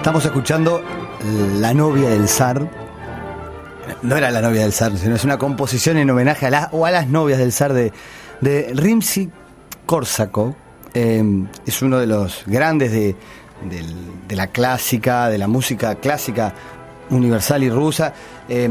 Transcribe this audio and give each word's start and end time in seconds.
Estamos 0.00 0.24
escuchando 0.24 0.82
La 1.58 1.74
novia 1.74 2.08
del 2.08 2.26
zar. 2.26 2.66
No 4.00 4.16
era 4.16 4.30
la 4.30 4.40
novia 4.40 4.62
del 4.62 4.72
zar, 4.72 4.96
sino 4.96 5.14
es 5.14 5.24
una 5.24 5.36
composición 5.36 5.98
en 5.98 6.08
homenaje 6.08 6.46
a 6.46 6.50
las 6.50 6.68
o 6.72 6.86
a 6.86 6.90
las 6.90 7.08
novias 7.08 7.38
del 7.38 7.52
zar 7.52 7.74
de, 7.74 7.92
de 8.40 8.72
Rimsky 8.74 9.28
Korsakov. 9.84 10.54
Eh, 10.94 11.22
es 11.66 11.82
uno 11.82 11.98
de 11.98 12.06
los 12.06 12.44
grandes 12.46 12.92
de, 12.92 13.14
de 14.26 14.36
la 14.36 14.46
clásica, 14.46 15.28
de 15.28 15.36
la 15.36 15.48
música 15.48 15.94
clásica 15.96 16.54
universal 17.10 17.62
y 17.62 17.68
rusa. 17.68 18.14
Eh, 18.48 18.70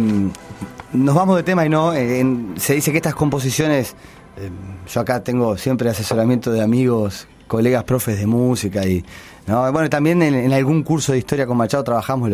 nos 0.94 1.14
vamos 1.14 1.36
de 1.36 1.44
tema 1.44 1.64
y 1.64 1.70
no, 1.70 1.94
eh, 1.94 2.26
se 2.56 2.74
dice 2.74 2.90
que 2.92 2.98
estas 2.98 3.14
composiciones, 3.14 3.96
eh, 4.36 4.50
yo 4.92 5.00
acá 5.00 5.24
tengo 5.24 5.60
siempre 5.60 5.92
asesoramiento 5.92 6.52
de 6.52 6.64
amigos, 6.64 7.28
colegas, 7.48 7.84
profes 7.84 8.18
de 8.18 8.26
música 8.26 8.84
y... 8.84 9.06
¿no? 9.48 9.72
Bueno, 9.72 9.90
también 9.90 10.22
en, 10.22 10.34
en 10.36 10.54
algún 10.54 10.84
curso 10.84 11.12
de 11.12 11.18
historia 11.20 11.46
con 11.48 11.58
Machado 11.58 11.84
trabajamos 11.84 12.30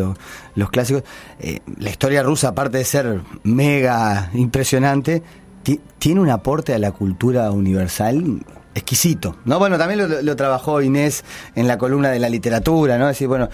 los, 0.54 0.70
clásicos. 0.70 1.02
Eh, 1.40 1.60
la 1.78 1.90
historia 1.90 2.22
rusa, 2.22 2.48
aparte 2.48 2.78
de 2.78 2.84
ser 2.84 3.20
mega 3.42 4.30
impresionante, 4.34 5.22
ti- 5.62 5.80
tiene 5.98 6.20
un 6.20 6.30
aporte 6.30 6.74
a 6.74 6.78
la 6.78 6.92
cultura 6.92 7.50
universal 7.50 8.42
exquisito. 8.74 9.36
¿no? 9.46 9.58
Bueno, 9.58 9.78
también 9.78 10.24
lo, 10.24 10.36
trabajó 10.36 10.82
Inés 10.82 11.24
en 11.54 11.66
la 11.66 11.78
columna 11.78 12.10
de 12.10 12.18
la 12.18 12.28
literatura, 12.28 12.98
¿no? 12.98 13.06
Decir, 13.06 13.26
bueno, 13.28 13.48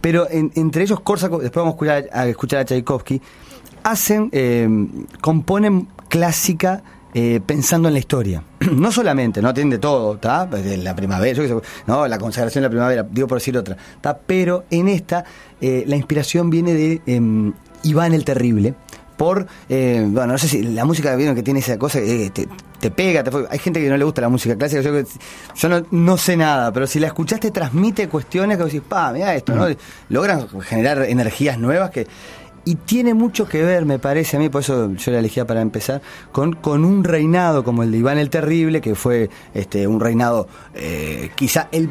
pero 0.00 0.28
en- 0.30 0.50
entre 0.56 0.82
ellos 0.82 1.00
Korsakov, 1.00 1.40
después 1.42 1.62
vamos 1.64 1.72
a 1.72 1.76
escuchar 1.76 2.04
a, 2.12 2.20
a 2.22 2.26
escuchar 2.26 2.60
a 2.60 2.64
Tchaikovsky, 2.64 3.22
hacen, 3.84 4.30
eh, 4.32 4.68
componen 5.20 5.88
clásica 6.08 6.82
eh, 7.14 7.40
pensando 7.44 7.88
en 7.88 7.94
la 7.94 8.00
historia. 8.00 8.42
no 8.72 8.90
solamente, 8.92 9.40
no 9.40 9.54
tienen 9.54 9.70
de 9.70 9.78
todo, 9.78 10.18
la 10.22 10.96
primavera, 10.96 11.36
yo 11.36 11.42
qué 11.42 11.48
sé, 11.48 11.54
no, 11.86 12.06
la 12.06 12.18
consagración 12.18 12.62
de 12.62 12.66
la 12.66 12.70
primavera, 12.70 13.06
digo 13.10 13.28
por 13.28 13.38
decir 13.38 13.56
otra. 13.56 13.76
Pero 14.26 14.64
en 14.70 14.88
esta, 14.88 15.24
eh, 15.60 15.84
la 15.86 15.96
inspiración 15.96 16.50
viene 16.50 16.74
de 16.74 17.02
eh, 17.06 17.52
Iván 17.84 18.14
el 18.14 18.24
Terrible, 18.24 18.74
por, 19.16 19.46
eh, 19.68 20.04
bueno, 20.08 20.32
no 20.32 20.38
sé 20.38 20.48
si 20.48 20.62
la 20.62 20.84
música 20.84 21.14
vieron 21.14 21.34
que 21.34 21.42
tiene 21.42 21.60
esa 21.60 21.78
cosa 21.78 22.00
que 22.00 22.30
te, 22.30 22.48
te 22.80 22.90
pega, 22.90 23.22
te 23.22 23.30
hay 23.48 23.58
gente 23.58 23.80
que 23.80 23.88
no 23.88 23.96
le 23.96 24.04
gusta 24.04 24.20
la 24.20 24.28
música 24.28 24.56
clásica, 24.56 24.82
yo, 24.82 25.68
no, 25.68 25.86
no 25.90 26.16
sé 26.16 26.36
nada, 26.36 26.72
pero 26.72 26.86
si 26.86 26.98
la 26.98 27.06
escuchaste 27.08 27.50
transmite 27.50 28.08
cuestiones 28.08 28.56
que 28.56 28.64
vos 28.64 28.72
decís, 28.72 28.86
pa, 28.88 29.12
mira 29.12 29.34
esto, 29.34 29.54
¿no? 29.54 29.66
Logran 30.08 30.48
generar 30.60 31.04
energías 31.04 31.58
nuevas 31.58 31.90
que... 31.90 32.06
Y 32.66 32.76
tiene 32.76 33.12
mucho 33.12 33.46
que 33.46 33.62
ver, 33.62 33.84
me 33.84 33.98
parece 33.98 34.36
a 34.36 34.40
mí, 34.40 34.48
por 34.48 34.62
eso 34.62 34.92
yo 34.94 35.12
la 35.12 35.18
elegía 35.18 35.46
para 35.46 35.60
empezar, 35.60 36.00
con, 36.32 36.54
con 36.54 36.84
un 36.84 37.04
reinado 37.04 37.62
como 37.62 37.82
el 37.82 37.90
de 37.90 37.98
Iván 37.98 38.18
el 38.18 38.30
Terrible, 38.30 38.80
que 38.80 38.94
fue 38.94 39.28
este 39.52 39.86
un 39.86 40.00
reinado, 40.00 40.48
eh, 40.74 41.30
quizá, 41.34 41.68
el, 41.72 41.90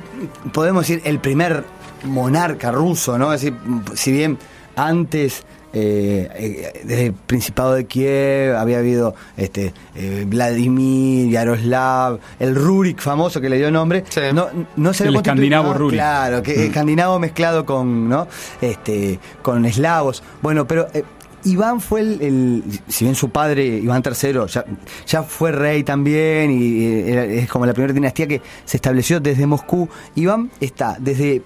podemos 0.51 0.87
decir, 0.87 1.01
el 1.05 1.19
primer 1.19 1.63
monarca 2.05 2.71
ruso, 2.71 3.17
¿no? 3.17 3.33
Es 3.33 3.41
decir, 3.41 3.57
si 3.93 4.11
bien 4.11 4.37
antes 4.75 5.43
eh, 5.73 6.29
eh, 6.35 6.81
desde 6.83 7.05
el 7.07 7.13
Principado 7.13 7.73
de 7.73 7.85
Kiev 7.85 8.55
había 8.55 8.77
habido 8.79 9.15
este 9.37 9.73
eh, 9.95 10.23
Vladimir, 10.27 11.29
Yaroslav, 11.31 12.19
el 12.39 12.55
Rurik 12.55 12.99
famoso 13.01 13.41
que 13.41 13.49
le 13.49 13.57
dio 13.57 13.71
nombre, 13.71 14.03
Sí. 14.09 14.21
no, 14.33 14.47
no 14.75 14.93
se 14.93 15.07
El 15.07 15.15
escandinavo 15.15 15.69
no, 15.69 15.73
Rurik. 15.79 15.97
Claro, 15.99 16.43
que 16.43 16.55
Mm. 16.57 16.61
escandinavo 16.61 17.19
mezclado 17.19 17.65
con, 17.65 18.07
¿no? 18.07 18.27
Este, 18.61 19.19
con 19.41 19.65
eslavos. 19.65 20.23
Bueno, 20.41 20.67
pero 20.67 20.87
eh, 20.93 21.03
Iván 21.45 21.81
fue 21.81 21.99
el, 21.99 22.21
el- 22.21 22.63
si 22.87 23.03
bien 23.03 23.15
su 23.15 23.29
padre, 23.29 23.65
Iván 23.65 24.01
III, 24.05 24.39
ya, 24.47 24.63
ya 25.05 25.23
fue 25.23 25.51
rey 25.51 25.83
también 25.83 26.51
y 26.51 26.85
eh, 26.85 27.11
era- 27.11 27.25
es 27.25 27.49
como 27.49 27.65
la 27.65 27.73
primera 27.73 27.91
dinastía 27.93 28.27
que 28.27 28.41
se 28.63 28.77
estableció 28.77 29.19
desde 29.19 29.45
Moscú. 29.45 29.89
Iván 30.15 30.51
está 30.61 30.95
desde, 30.99 31.41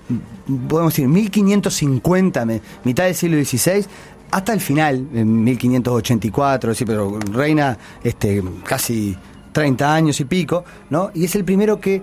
mm, 0.48 0.68
podemos 0.68 0.94
decir, 0.94 1.08
1550, 1.08 2.46
me- 2.46 2.62
mitad 2.84 3.06
del 3.06 3.16
siglo 3.16 3.44
XVI, 3.44 3.86
hasta 4.32 4.54
el 4.54 4.60
final, 4.62 5.08
en 5.14 5.44
1584, 5.44 6.74
sí, 6.76 6.86
pero 6.86 7.18
reina 7.32 7.78
este, 8.04 8.44
casi 8.66 9.16
30 9.52 9.94
años 9.94 10.20
y 10.20 10.26
pico, 10.26 10.64
¿no? 10.90 11.12
Y 11.14 11.26
es 11.26 11.36
el 11.36 11.44
primero 11.46 11.80
que 11.80 12.02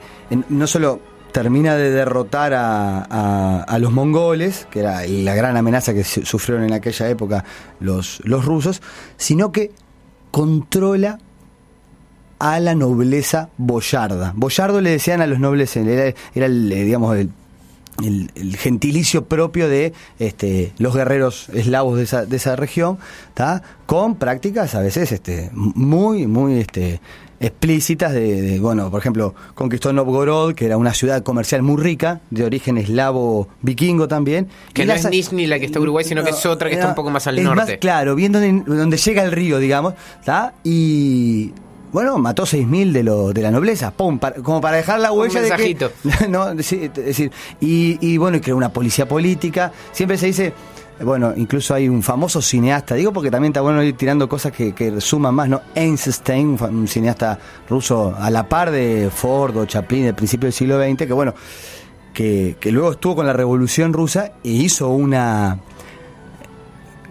no 0.49 0.67
solo 0.67 1.01
termina 1.33 1.75
de 1.75 1.91
derrotar 1.91 2.55
a, 2.55 3.63
a- 3.65 3.79
los 3.79 3.93
mongoles, 3.93 4.67
que 4.71 4.81
era 4.81 5.05
la 5.07 5.35
gran 5.35 5.57
amenaza 5.57 5.93
que 5.93 6.05
su- 6.05 6.25
sufrieron 6.25 6.65
en 6.65 6.73
aquella 6.73 7.09
época 7.09 7.45
los, 7.81 8.21
los 8.25 8.45
rusos, 8.45 8.81
sino 9.17 9.51
que 9.53 9.73
controla 10.31 11.19
a 12.39 12.61
la 12.61 12.75
nobleza 12.75 13.49
boyarda. 13.57 14.33
Boyardo 14.37 14.81
le 14.81 14.91
decían 14.91 15.21
a 15.21 15.27
los 15.27 15.39
nobles, 15.41 15.77
era, 15.77 16.15
era 16.35 16.47
eh, 16.47 16.49
digamos, 16.49 17.17
el, 17.17 17.31
el- 18.03 18.31
el 18.35 18.57
gentilicio 18.57 19.27
propio 19.27 19.69
de 19.69 19.93
este, 20.19 20.73
los 20.79 20.95
guerreros 20.97 21.49
eslavos 21.51 21.97
de 21.99 22.05
esa, 22.05 22.25
de 22.27 22.37
esa 22.37 22.57
región, 22.57 22.99
¿tá? 23.35 23.63
con 23.87 24.17
prácticas 24.17 24.75
a 24.75 24.81
veces 24.81 25.13
este, 25.13 25.51
muy, 25.53 26.27
muy 26.27 26.59
este, 26.59 27.01
explícitas 27.41 28.13
de, 28.13 28.41
de, 28.41 28.59
bueno, 28.61 28.91
por 28.91 29.01
ejemplo, 29.01 29.35
conquistó 29.55 29.93
Novgorod, 29.93 30.55
que 30.55 30.65
era 30.67 30.77
una 30.79 30.95
ciudad 30.95 31.23
comercial 31.23 31.63
muy 31.63 31.77
rica, 31.83 32.21
de 32.31 32.45
origen 32.45 32.79
eslavo 32.79 33.49
vikingo 33.61 34.09
también. 34.09 34.49
Que 34.73 34.83
y 34.83 34.87
no 34.87 34.95
las- 34.95 35.05
es 35.05 35.11
Nizhny 35.11 35.47
la 35.47 35.59
que 35.59 35.67
está 35.67 35.79
en 35.79 35.83
Uruguay, 35.83 36.05
sino 36.05 36.25
que 36.25 36.31
es 36.31 36.47
otra 36.47 36.69
que 36.69 36.77
está 36.77 36.89
un 36.89 36.95
poco 36.95 37.11
más 37.11 37.27
al 37.27 37.39
es 37.39 37.45
norte. 37.45 37.79
claro, 37.79 38.15
viendo 38.15 38.41
donde, 38.41 38.65
donde 38.77 38.97
llega 38.97 39.23
el 39.25 39.33
río, 39.33 39.59
digamos, 39.59 39.95
¿tá? 40.25 40.55
Y 40.65 41.53
bueno, 41.95 42.19
mató 42.19 42.43
6.000 42.43 42.93
de, 42.93 43.03
lo, 43.05 43.33
de 43.33 43.41
la 43.41 43.51
nobleza, 43.51 43.91
pum, 43.93 44.19
para- 44.19 44.35
como 44.43 44.61
para 44.61 44.77
dejar 44.77 44.99
la 45.01 45.13
huella 45.13 45.41
de 45.41 45.49
que... 45.53 45.89
no, 46.29 46.51
es 46.51 46.57
decir, 46.95 47.31
y, 47.61 47.99
y 48.07 48.19
bueno, 48.19 48.37
y 48.37 48.41
creó 48.41 48.57
una 48.57 48.69
policía 48.71 49.07
política. 49.09 49.73
Siempre 49.93 50.19
se 50.19 50.27
dice, 50.27 50.53
bueno, 51.01 51.33
incluso 51.37 51.73
hay 51.73 51.89
un 51.89 52.03
famoso 52.03 52.43
cineasta, 52.43 52.97
digo 52.97 53.13
porque 53.13 53.31
también 53.31 53.53
está 53.53 53.61
bueno 53.61 53.83
ir 53.83 53.97
tirando 53.97 54.29
cosas 54.29 54.51
que, 54.53 54.75
que 54.75 55.01
suman 55.01 55.35
más, 55.35 55.49
¿no? 55.49 55.61
Einstein, 55.75 56.59
un, 56.61 56.79
un 56.81 56.89
cineasta 56.89 57.39
ruso 57.71 58.15
a 58.19 58.29
la 58.29 58.49
par 58.49 58.71
de 58.73 59.09
Ford 59.15 59.57
o 59.57 59.65
Chaplin 59.65 60.05
del 60.05 60.15
principio 60.15 60.47
del 60.49 60.53
siglo 60.53 60.83
XX, 60.83 61.07
que 61.07 61.13
bueno, 61.13 61.33
que, 62.13 62.57
que 62.61 62.73
luego 62.73 62.91
estuvo 62.93 63.17
con 63.17 63.27
la 63.27 63.33
Revolución 63.33 63.93
Rusa 63.93 64.33
e 64.43 64.51
hizo 64.51 64.89
una 64.89 65.59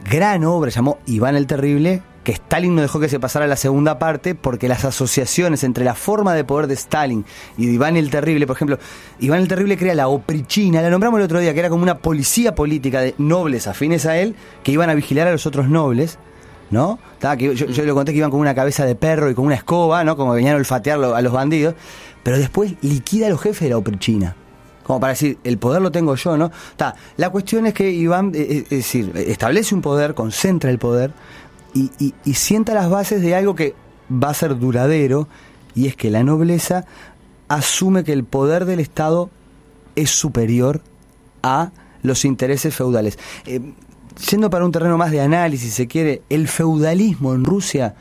gran 0.10 0.44
obra, 0.44 0.70
llamó 0.72 0.98
Iván 1.06 1.36
el 1.36 1.48
Terrible, 1.48 2.02
que 2.24 2.32
Stalin 2.32 2.76
no 2.76 2.82
dejó 2.82 3.00
que 3.00 3.10
se 3.10 3.20
pasara 3.20 3.48
la 3.48 3.56
segunda 3.56 4.00
parte 4.00 4.34
porque 4.36 4.68
las 4.68 4.86
asociaciones 4.86 5.64
entre 5.64 5.84
la 5.84 5.94
forma 5.94 6.34
de 6.34 6.44
poder 6.44 6.68
de 6.68 6.76
Stalin 6.76 7.26
y 7.58 7.68
de 7.68 7.74
Iván 7.74 7.98
el 7.98 8.10
Terrible, 8.10 8.48
por 8.48 8.56
ejemplo, 8.56 8.80
Iván 9.20 9.42
el 9.42 9.48
Terrible 9.48 9.78
crea 9.78 9.94
la 9.94 10.08
oprichina, 10.08 10.82
la 10.82 10.90
nombramos 10.90 11.20
el 11.20 11.26
otro 11.26 11.40
día, 11.40 11.54
que 11.54 11.60
era 11.60 11.70
como 11.70 11.84
una 11.84 11.98
policía 11.98 12.56
política 12.56 13.02
de 13.02 13.14
nobles 13.18 13.68
afines 13.68 14.06
a 14.06 14.18
él, 14.18 14.36
que 14.64 14.72
iban 14.72 14.90
a 14.90 14.96
vigilar 14.96 15.28
a 15.28 15.32
los 15.32 15.46
otros 15.46 15.68
nobles, 15.68 16.18
¿no? 16.72 16.98
Que 17.38 17.56
yo, 17.56 17.66
le 17.68 17.94
conté 17.94 18.14
que 18.14 18.18
iban 18.18 18.32
con 18.32 18.40
una 18.40 18.56
cabeza 18.56 18.86
de 18.86 18.96
perro 18.96 19.30
y 19.30 19.34
con 19.34 19.46
una 19.46 19.56
escoba, 19.56 20.04
¿no? 20.04 20.16
Como 20.16 20.34
venían 20.34 20.56
a 20.56 20.58
olfatear 20.58 21.04
a 21.04 21.22
los 21.22 21.34
bandidos, 21.34 21.76
pero 22.24 22.38
después 22.38 22.74
liquida 22.82 23.28
a 23.28 23.30
los 23.30 23.42
jefes 23.42 23.62
de 23.62 23.70
la 23.70 23.78
oprichina. 23.78 24.36
Como 24.84 25.00
para 25.00 25.14
decir, 25.14 25.38
el 25.44 25.58
poder 25.58 25.82
lo 25.82 25.92
tengo 25.92 26.16
yo, 26.16 26.36
¿no? 26.36 26.52
Está. 26.72 26.96
La 27.16 27.30
cuestión 27.30 27.66
es 27.66 27.74
que 27.74 27.90
Iván, 27.90 28.34
eh, 28.36 28.40
eh, 28.42 28.64
es 28.64 28.70
decir, 28.70 29.14
establece 29.16 29.74
un 29.74 29.82
poder, 29.82 30.14
concentra 30.14 30.70
el 30.70 30.78
poder 30.78 31.14
y, 31.74 31.92
y- 32.00 32.14
y 32.26 32.34
sienta 32.36 32.74
las 32.74 32.90
bases 32.90 33.22
de 33.22 33.36
algo 33.36 33.56
que 33.56 33.76
va 34.12 34.30
a 34.30 34.34
ser 34.34 34.58
duradero, 34.60 35.28
y 35.76 35.88
es 35.88 35.96
que 35.96 36.10
la 36.12 36.24
nobleza 36.24 36.86
asume 37.48 38.04
que 38.04 38.14
el 38.14 38.24
poder 38.24 38.66
del 38.66 38.80
Estado 38.80 39.30
es 39.96 40.10
superior 40.12 40.82
a 41.42 41.72
los 42.02 42.26
intereses 42.26 42.74
feudales. 42.76 43.18
Eh, 43.46 43.60
siendo 44.16 44.50
para 44.50 44.66
un 44.66 44.72
terreno 44.72 44.98
más 44.98 45.12
de 45.12 45.22
análisis, 45.22 45.70
si 45.70 45.76
se 45.76 45.88
quiere, 45.88 46.22
el 46.30 46.48
feudalismo 46.48 47.34
en 47.34 47.44
Rusia 47.44 47.96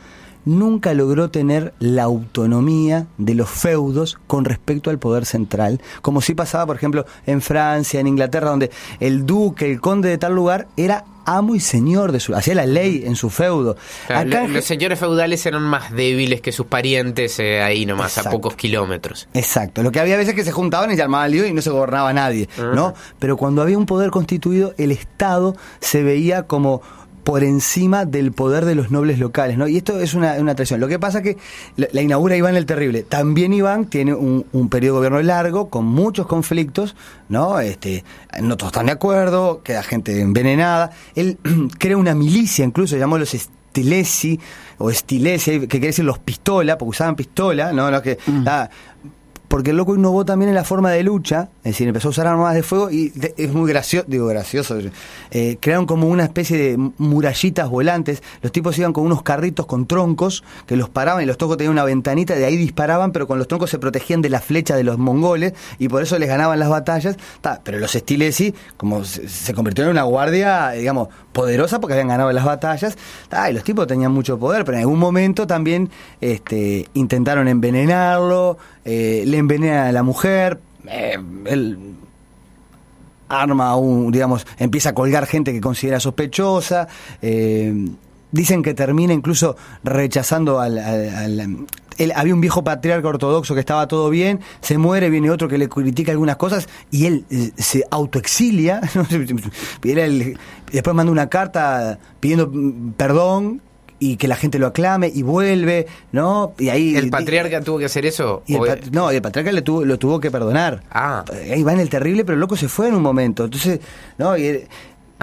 nunca 0.45 0.93
logró 0.93 1.29
tener 1.31 1.73
la 1.79 2.03
autonomía 2.03 3.07
de 3.17 3.33
los 3.33 3.49
feudos 3.49 4.19
con 4.27 4.43
respecto 4.43 4.89
al 4.89 4.99
poder 4.99 5.25
central, 5.25 5.81
como 6.01 6.19
sí 6.19 6.35
pasaba, 6.35 6.65
por 6.65 6.75
ejemplo, 6.75 7.05
en 7.25 7.41
Francia, 7.41 7.99
en 8.01 8.07
Inglaterra, 8.07 8.49
donde 8.49 8.69
el 8.99 9.25
duque, 9.25 9.71
el 9.71 9.79
conde 9.79 10.09
de 10.09 10.17
tal 10.17 10.35
lugar 10.35 10.67
era 10.75 11.05
amo 11.25 11.55
y 11.55 11.59
señor 11.59 12.11
de 12.11 12.19
su, 12.19 12.35
hacía 12.35 12.55
la 12.55 12.65
ley 12.65 13.03
en 13.05 13.15
su 13.15 13.29
feudo. 13.29 13.75
Claro, 14.07 14.29
Acá 14.29 14.47
los 14.47 14.65
señores 14.65 14.99
feudales 14.99 15.45
eran 15.45 15.61
más 15.63 15.91
débiles 15.91 16.41
que 16.41 16.51
sus 16.51 16.65
parientes 16.65 17.39
eh, 17.39 17.61
ahí 17.61 17.85
nomás, 17.85 18.11
Exacto. 18.17 18.29
a 18.29 18.31
pocos 18.31 18.55
kilómetros. 18.55 19.27
Exacto, 19.33 19.83
lo 19.83 19.91
que 19.91 19.99
había 19.99 20.17
veces 20.17 20.33
que 20.35 20.43
se 20.43 20.51
juntaban 20.51 20.91
y 20.91 20.95
se 20.95 21.01
armaban 21.01 21.31
lío 21.31 21.45
y 21.45 21.53
no 21.53 21.61
se 21.61 21.69
gobernaba 21.69 22.13
nadie, 22.13 22.47
¿no? 22.57 22.93
Pero 23.19 23.37
cuando 23.37 23.61
había 23.61 23.77
un 23.77 23.85
poder 23.85 24.11
constituido, 24.11 24.73
el 24.77 24.91
Estado 24.91 25.55
se 25.79 26.03
veía 26.03 26.43
como 26.43 26.81
por 27.23 27.43
encima 27.43 28.05
del 28.05 28.31
poder 28.31 28.65
de 28.65 28.75
los 28.75 28.91
nobles 28.91 29.19
locales, 29.19 29.57
¿no? 29.57 29.67
Y 29.67 29.77
esto 29.77 29.99
es 29.99 30.13
una, 30.13 30.33
una 30.33 30.55
tradición. 30.55 30.79
Lo 30.79 30.87
que 30.87 30.99
pasa 30.99 31.21
que 31.21 31.37
la, 31.77 31.87
la 31.91 32.01
inaugura 32.01 32.35
Iván 32.35 32.55
el 32.55 32.65
Terrible. 32.65 33.03
También 33.03 33.53
Iván 33.53 33.85
tiene 33.85 34.13
un, 34.13 34.45
un 34.51 34.69
periodo 34.69 34.95
de 34.95 35.09
gobierno 35.09 35.21
largo, 35.21 35.69
con 35.69 35.85
muchos 35.85 36.27
conflictos, 36.27 36.95
¿no? 37.29 37.59
Este, 37.59 38.03
no 38.41 38.57
todos 38.57 38.71
están 38.71 38.87
de 38.87 38.91
acuerdo, 38.93 39.61
queda 39.63 39.83
gente 39.83 40.19
envenenada. 40.19 40.91
Él 41.15 41.37
crea 41.79 41.97
una 41.97 42.13
milicia, 42.13 42.65
incluso 42.65 42.97
llamó 42.97 43.17
los 43.17 43.35
Stilesi, 43.73 44.39
o 44.77 44.91
Stilesi, 44.91 45.61
que 45.61 45.67
quiere 45.67 45.87
decir 45.87 46.05
los 46.05 46.19
pistola, 46.19 46.77
porque 46.77 46.89
usaban 46.91 47.15
pistola, 47.15 47.71
¿no? 47.73 47.89
Los 47.89 48.01
que, 48.01 48.17
ah, 48.45 48.69
porque 49.53 49.69
el 49.69 49.77
loco 49.77 49.95
innovó 49.95 50.25
también 50.25 50.49
en 50.49 50.55
la 50.55 50.63
forma 50.63 50.89
de 50.89 51.03
lucha, 51.03 51.49
es 51.59 51.73
decir, 51.73 51.87
empezó 51.87 52.07
a 52.07 52.09
usar 52.09 52.25
armas 52.25 52.55
de 52.55 52.63
fuego 52.63 52.89
y 52.89 53.13
es 53.37 53.53
muy 53.53 53.69
gracioso, 53.69 54.03
digo 54.09 54.25
gracioso, 54.25 54.79
eh, 55.29 55.57
crearon 55.59 55.85
como 55.85 56.07
una 56.07 56.23
especie 56.23 56.57
de 56.57 56.91
murallitas 56.97 57.69
volantes, 57.69 58.23
los 58.41 58.51
tipos 58.51 58.75
iban 58.79 58.93
con 58.93 59.05
unos 59.05 59.21
carritos 59.21 59.67
con 59.67 59.85
troncos 59.85 60.43
que 60.65 60.75
los 60.75 60.89
paraban 60.89 61.21
y 61.21 61.27
los 61.27 61.37
troncos 61.37 61.57
tenían 61.57 61.73
una 61.73 61.83
ventanita, 61.83 62.33
de 62.33 62.45
ahí 62.45 62.57
disparaban, 62.57 63.11
pero 63.11 63.27
con 63.27 63.37
los 63.37 63.47
troncos 63.47 63.69
se 63.69 63.77
protegían 63.77 64.23
de 64.23 64.29
la 64.29 64.41
flecha 64.41 64.75
de 64.75 64.83
los 64.83 64.97
mongoles 64.97 65.53
y 65.77 65.87
por 65.87 66.01
eso 66.01 66.17
les 66.17 66.29
ganaban 66.29 66.57
las 66.57 66.69
batallas, 66.69 67.15
Ta, 67.41 67.61
pero 67.63 67.77
los 67.77 67.91
Stilesi, 67.91 68.55
como 68.75 69.05
se, 69.05 69.29
se 69.29 69.53
convirtieron 69.53 69.91
en 69.91 69.97
una 69.97 70.03
guardia, 70.05 70.71
digamos, 70.71 71.09
poderosa 71.31 71.79
porque 71.79 71.93
habían 71.93 72.07
ganado 72.07 72.31
las 72.31 72.43
batallas, 72.43 72.97
ta, 73.29 73.51
y 73.51 73.53
los 73.53 73.63
tipos 73.63 73.85
tenían 73.85 74.11
mucho 74.11 74.39
poder, 74.39 74.65
pero 74.65 74.79
en 74.79 74.81
algún 74.81 74.97
momento 74.97 75.45
también 75.45 75.91
este, 76.21 76.87
intentaron 76.95 77.47
envenenarlo, 77.47 78.57
eh, 78.85 79.23
le 79.25 79.37
envenena 79.37 79.87
a 79.87 79.91
la 79.91 80.03
mujer, 80.03 80.59
eh, 80.87 81.17
él 81.45 81.77
arma 83.29 83.75
un, 83.75 84.11
digamos, 84.11 84.45
empieza 84.57 84.89
a 84.89 84.93
colgar 84.93 85.25
gente 85.25 85.53
que 85.53 85.61
considera 85.61 85.99
sospechosa, 85.99 86.87
eh, 87.21 87.73
dicen 88.31 88.61
que 88.61 88.73
termina 88.73 89.13
incluso 89.13 89.55
rechazando 89.83 90.59
al... 90.59 90.77
al- 90.77 91.39
al- 91.39 91.57
había 92.15 92.33
un 92.33 92.41
viejo 92.41 92.63
patriarca 92.63 93.07
ortodoxo 93.07 93.53
que 93.53 93.59
estaba 93.59 93.87
todo 93.87 94.09
bien, 94.09 94.39
se 94.61 94.79
muere, 94.79 95.11
viene 95.11 95.29
otro 95.29 95.47
que 95.47 95.59
le 95.59 95.69
critica 95.69 96.11
algunas 96.11 96.37
cosas 96.37 96.67
y 96.89 97.05
él 97.05 97.25
eh, 97.29 97.51
se 97.55 97.83
autoexilia. 97.91 98.81
después 100.71 100.95
manda 100.95 101.11
una 101.11 101.29
carta 101.29 101.99
pidiendo 102.19 102.49
mm, 102.51 102.93
perdón 102.93 103.61
y 104.11 104.17
que 104.17 104.27
la 104.27 104.35
gente 104.35 104.59
lo 104.59 104.67
aclame 104.67 105.11
y 105.13 105.21
vuelve, 105.21 105.87
¿no? 106.11 106.53
Y 106.59 106.69
ahí 106.69 106.95
¿El 106.95 107.09
patriarca 107.09 107.61
tuvo 107.61 107.79
que 107.79 107.85
hacer 107.85 108.05
eso? 108.05 108.43
y 108.47 108.55
el 108.55 108.61
¿O- 108.61 108.65
pat- 108.65 108.85
no, 108.91 109.11
el 109.11 109.21
patriarca 109.21 109.51
le 109.51 109.61
tuvo, 109.61 109.85
lo 109.85 109.97
tuvo 109.97 110.19
que 110.19 110.29
perdonar. 110.31 110.83
Ah. 110.91 111.23
Ahí 111.51 111.63
va 111.63 111.73
en 111.73 111.79
el 111.79 111.89
terrible, 111.89 112.25
pero 112.25 112.33
el 112.33 112.39
loco 112.41 112.55
se 112.57 112.67
fue 112.67 112.87
en 112.89 112.95
un 112.95 113.01
momento. 113.01 113.45
Entonces, 113.45 113.79
¿no? 114.17 114.35
Y 114.37 114.45
el, 114.45 114.67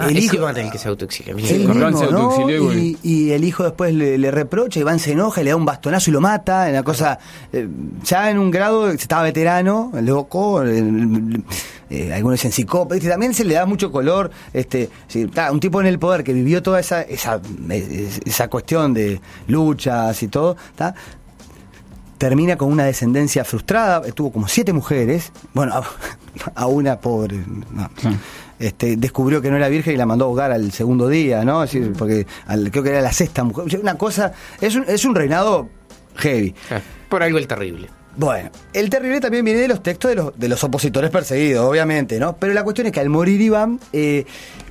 Ah, 0.00 0.08
el 0.08 0.18
hijo. 0.18 0.36
Iván 0.36 0.56
el 0.56 0.70
que 0.70 0.78
se 0.78 0.88
autoexilia. 0.88 1.34
y, 3.02 3.30
el 3.30 3.44
hijo 3.44 3.64
después 3.64 3.94
le, 3.94 4.18
le 4.18 4.30
reprocha, 4.30 4.80
Iván 4.80 4.98
se 4.98 5.12
enoja, 5.12 5.42
le 5.42 5.50
da 5.50 5.56
un 5.56 5.64
bastonazo 5.64 6.10
y 6.10 6.12
lo 6.12 6.20
mata, 6.20 6.66
una 6.70 6.82
cosa, 6.82 7.18
eh, 7.52 7.68
ya 8.04 8.30
en 8.30 8.38
un 8.38 8.50
grado, 8.50 8.88
estaba 8.90 9.22
veterano, 9.22 9.90
loco, 10.02 10.62
el- 10.62 11.42
eh, 11.90 12.12
algunos 12.14 12.38
dicen 12.38 12.52
psicópata, 12.52 13.08
también 13.08 13.34
se 13.34 13.44
le 13.44 13.54
da 13.54 13.66
mucho 13.66 13.90
color, 13.90 14.30
este, 14.52 14.88
un 15.52 15.58
tipo 15.60 15.80
en 15.80 15.86
el 15.88 15.98
poder 15.98 16.22
que 16.22 16.32
vivió 16.32 16.62
toda 16.62 16.78
esa, 16.80 17.02
esa, 17.02 17.40
esa 18.24 18.48
cuestión 18.48 18.94
de 18.94 19.20
luchas 19.48 20.22
y 20.22 20.28
todo, 20.28 20.56
termina 22.18 22.56
con 22.56 22.70
una 22.70 22.84
descendencia 22.84 23.44
frustrada, 23.44 24.02
tuvo 24.12 24.30
como 24.30 24.46
siete 24.46 24.72
mujeres, 24.72 25.32
bueno, 25.54 25.74
a, 25.74 25.82
a 26.54 26.66
una 26.66 27.00
pobre, 27.00 27.38
no. 27.72 27.90
Sí. 28.00 28.08
Este, 28.60 28.96
descubrió 28.96 29.42
que 29.42 29.50
no 29.50 29.56
era 29.56 29.68
virgen 29.68 29.94
y 29.94 29.96
la 29.96 30.06
mandó 30.06 30.26
a 30.26 30.28
ahogar 30.28 30.52
al 30.52 30.70
segundo 30.70 31.08
día, 31.08 31.44
¿no? 31.44 31.64
Es 31.64 31.72
decir, 31.72 31.92
porque 31.98 32.26
al- 32.46 32.70
creo 32.70 32.84
que 32.84 32.90
era 32.90 33.00
la 33.00 33.12
sexta 33.12 33.42
mujer, 33.42 33.80
una 33.80 33.96
cosa, 33.98 34.32
es 34.60 34.76
un, 34.76 34.84
es 34.86 35.04
un 35.04 35.14
reinado 35.16 35.68
heavy. 36.16 36.54
Ah, 36.70 36.80
Por 37.08 37.22
algo 37.24 37.38
el 37.38 37.48
terrible. 37.48 37.88
Bueno, 38.16 38.50
el 38.72 38.90
terrible 38.90 39.20
también 39.20 39.44
viene 39.44 39.60
de 39.60 39.68
los 39.68 39.82
textos 39.82 40.10
de 40.10 40.14
los, 40.16 40.38
de 40.38 40.48
los 40.48 40.62
opositores 40.64 41.10
perseguidos, 41.10 41.64
obviamente, 41.64 42.18
¿no? 42.18 42.36
Pero 42.36 42.52
la 42.52 42.62
cuestión 42.64 42.86
es 42.88 42.92
que 42.92 43.00
al 43.00 43.08
morir 43.08 43.40
Iván, 43.40 43.80
eh, 43.92 44.26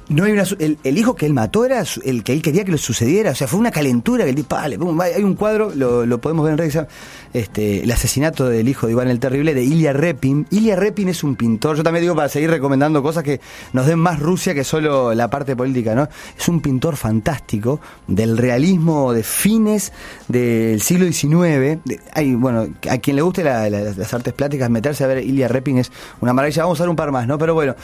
no 0.10 0.24
hay 0.24 0.32
una, 0.34 0.44
el, 0.60 0.98
hijo 0.98 1.16
que 1.16 1.26
él 1.26 1.34
mató 1.34 1.66
era 1.66 1.84
el 2.04 2.24
que 2.24 2.34
él 2.34 2.42
quería 2.42 2.66
que 2.66 2.72
le 2.72 2.78
sucediera, 2.78 3.32
o 3.32 3.36
sea, 3.36 3.48
fue 3.48 3.60
una 3.60 3.72
calentura 3.72 4.24
que 4.24 4.32
el 4.32 4.36
tipo, 4.36 4.56
vale, 4.56 4.78
hay 5.16 5.24
un 5.24 5.36
cuadro, 5.36 5.72
lo, 5.76 6.20
podemos 6.20 6.44
ver 6.46 6.54
en 6.54 6.58
redes, 6.58 6.80
este, 7.34 7.84
el 7.84 7.92
asesinato 7.92 8.48
del 8.50 8.68
hijo 8.68 8.88
de 8.88 8.94
Iván 8.94 9.08
el 9.10 9.20
Terrible, 9.20 9.54
de 9.54 9.64
Ilya 9.64 9.94
Repin. 9.94 10.48
Ilya 10.50 10.76
Repin 10.76 11.10
es 11.10 11.24
un 11.24 11.36
pintor, 11.36 11.78
yo 11.78 11.84
también 11.84 12.02
digo 12.04 12.16
para 12.16 12.28
seguir 12.30 12.50
recomendando 12.50 13.04
cosas 13.04 13.24
que 13.24 13.40
nos 13.74 13.86
den 13.86 14.00
más 14.00 14.20
Rusia 14.20 14.54
que 14.54 14.64
solo 14.64 15.14
la 15.14 15.30
parte 15.30 15.56
política, 15.56 15.94
¿no? 15.96 16.08
Es 16.38 16.48
un 16.50 16.60
pintor 16.60 16.98
fantástico 16.98 17.80
del 18.08 18.38
realismo 18.38 19.14
de 19.14 19.22
fines 19.24 19.94
del 20.28 20.82
siglo 20.82 21.06
XIX. 21.12 21.80
Hay, 22.14 22.34
bueno, 22.36 22.68
a 22.90 22.98
quien 22.98 23.16
le 23.16 23.22
guste 23.22 23.44
la- 23.44 23.70
la- 23.70 23.82
las 23.94 24.14
artes 24.14 24.34
plásticas, 24.34 24.70
meterse 24.70 25.04
a 25.04 25.08
ver 25.08 25.24
Ilya 25.24 25.48
Repin 25.48 25.78
es 25.78 25.92
una 26.22 26.34
maravilla. 26.34 26.64
Vamos 26.64 26.80
a 26.80 26.84
ver 26.84 26.90
un 26.90 26.96
par 26.96 27.12
más, 27.12 27.28
¿no? 27.28 27.38
Pero 27.38 27.54
bueno, 27.54 27.76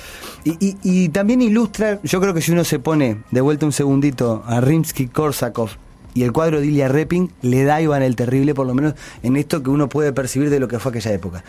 y, 0.44 0.52
y- 0.66 0.78
y 0.84 1.10
también 1.10 1.42
ilustra, 1.42 2.00
creo 2.22 2.34
que 2.34 2.42
si 2.42 2.52
uno 2.52 2.64
se 2.64 2.80
pone 2.80 3.18
de 3.32 3.42
vuelta 3.42 3.66
un 3.66 3.72
segundito 3.72 4.44
a 4.48 4.62
Rimsky-Korsakov 4.62 5.70
y 6.14 6.24
el 6.24 6.32
cuadro 6.32 6.62
de 6.62 6.68
Ilya 6.68 6.88
Repin 6.88 7.30
le 7.42 7.64
da 7.66 7.76
a 7.76 7.82
Iván 7.82 8.02
el 8.02 8.16
Terrible, 8.16 8.54
por 8.54 8.66
lo 8.66 8.74
menos 8.74 8.94
en 9.22 9.36
esto 9.36 9.62
que 9.62 9.70
uno 9.70 9.90
puede 9.90 10.14
percibir 10.14 10.50
de 10.50 10.60
lo 10.62 10.68
que 10.70 10.80
fue 10.80 10.92
aquella 10.92 11.12
época. 11.12 11.44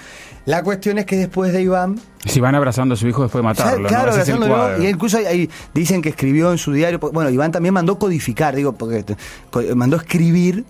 La 0.45 0.63
cuestión 0.65 0.99
es 0.99 1.07
que 1.07 1.17
después 1.17 1.53
de 1.53 1.63
Iván, 1.63 2.01
Si 2.25 2.41
van 2.41 2.55
abrazando 2.57 2.95
a 2.95 2.97
su 2.97 3.07
hijo 3.07 3.23
después 3.23 3.41
de 3.41 3.45
matarlo. 3.45 3.83
¿no? 3.83 3.89
Claro, 3.89 4.07
el 4.09 4.11
abrazándolo, 4.15 4.55
cuadro. 4.55 4.83
y 4.83 4.87
incluso 4.89 5.19
hay- 5.19 5.49
dicen 5.73 6.03
que 6.03 6.09
escribió 6.09 6.51
en 6.51 6.59
su 6.59 6.73
diario. 6.73 6.99
Bueno, 6.99 7.31
Iván 7.31 7.53
también 7.53 7.75
mandó 7.75 7.97
codificar, 7.99 8.57
digo, 8.57 8.73
porque 8.73 9.05
mandó 9.77 9.97
escribir, 9.99 10.65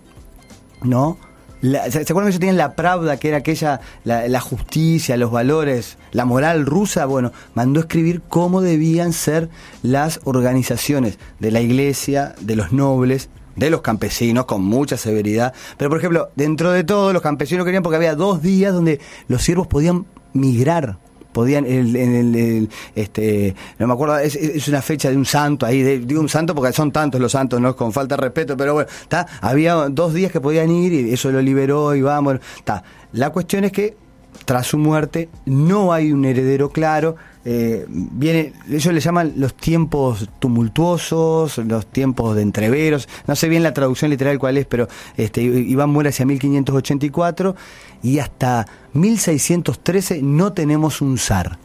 ¿no? 0.83 1.17
La- 1.63 1.91
¿Se 1.91 2.01
acuerdan 2.01 2.25
que 2.25 2.29
ellos 2.31 2.41
tenían 2.41 2.57
la 2.59 2.75
Pravda, 2.77 3.17
que 3.17 3.29
era 3.29 3.39
aquella, 3.39 3.81
la, 4.05 4.29
la 4.29 4.41
justicia, 4.41 5.17
los 5.17 5.31
valores, 5.31 5.97
la 6.13 6.25
moral 6.25 6.67
rusa? 6.67 7.07
Bueno, 7.07 7.33
mandó 7.55 7.81
escribir 7.81 8.23
cómo 8.29 8.61
debían 8.61 9.13
ser 9.13 9.49
las 9.83 10.21
organizaciones 10.25 11.19
de 11.41 11.51
la 11.51 11.61
iglesia, 11.61 12.35
de 12.41 12.57
los 12.57 12.73
nobles, 12.73 13.31
de 13.57 13.71
los 13.71 13.81
campesinos, 13.81 14.45
con 14.45 14.63
mucha 14.63 14.97
severidad. 14.99 15.55
Pero, 15.79 15.89
por 15.89 15.99
ejemplo, 15.99 16.29
dentro 16.37 16.73
de 16.73 16.85
todo, 16.85 17.13
los 17.13 17.23
campesinos 17.23 17.65
querían, 17.65 17.83
porque 17.83 17.97
había 17.97 18.15
dos 18.15 18.43
días 18.43 18.75
donde 18.75 19.01
los 19.29 19.43
siervos 19.43 19.67
podían 19.67 20.05
migrar 20.35 20.99
podían 21.37 21.67
el, 21.67 21.95
el- 21.95 22.35
el- 22.35 22.69
este 22.95 23.55
no 23.79 23.87
me 23.87 23.93
acuerdo 23.93 24.19
es, 24.19 24.35
es 24.37 24.69
una 24.69 24.81
fecha 24.81 25.11
de 25.11 25.17
un 25.19 25.27
santo 25.27 25.67
ahí 25.67 25.83
de- 25.83 25.99
digo 25.99 26.23
un 26.23 26.31
santo 26.31 26.55
porque 26.55 26.73
son 26.73 26.91
tantos 26.93 27.21
los 27.21 27.31
santos 27.33 27.61
no 27.61 27.77
con 27.77 27.93
falta 27.93 28.17
de 28.17 28.23
respeto 28.23 28.57
pero 28.57 28.73
bueno 28.73 28.89
está 29.03 29.27
había 29.43 29.75
dos 29.91 30.15
días 30.15 30.33
que 30.33 30.41
podían 30.41 30.71
ir 30.71 30.95
y 30.95 31.13
eso 31.13 31.31
lo 31.31 31.43
liberó 31.43 31.95
y 31.95 32.01
vamos 32.01 32.39
está. 32.57 32.83
La 33.13 33.29
cuestión 33.31 33.65
es 33.65 33.73
que 33.73 33.97
tras 34.47 34.67
su 34.67 34.79
muerte 34.79 35.29
no 35.45 35.93
hay 35.93 36.11
un 36.11 36.25
heredero 36.25 36.71
claro 36.71 37.17
eh, 37.49 37.87
viene 37.89 38.53
ellos 38.69 38.93
le 38.93 38.99
llaman 39.01 39.35
los 39.37 39.55
tiempos 39.55 40.29
tumultuosos 40.41 41.59
los 41.59 41.87
tiempos 41.87 42.35
de 42.35 42.43
entreveros 42.43 43.09
no 43.29 43.37
sé 43.37 43.49
bien 43.49 43.63
la 43.63 43.73
traducción 43.73 44.11
literal 44.11 44.37
cuál 44.39 44.59
es 44.59 44.67
pero 44.67 44.89
este 45.17 45.43
Iván 45.43 45.91
muere 45.91 46.09
hacia 46.11 46.27
1584 46.27 47.55
y 48.03 48.19
hasta 48.19 48.67
1613 48.95 50.23
no 50.23 50.53
tenemos 50.53 51.01
un 51.01 51.19
zar. 51.19 51.59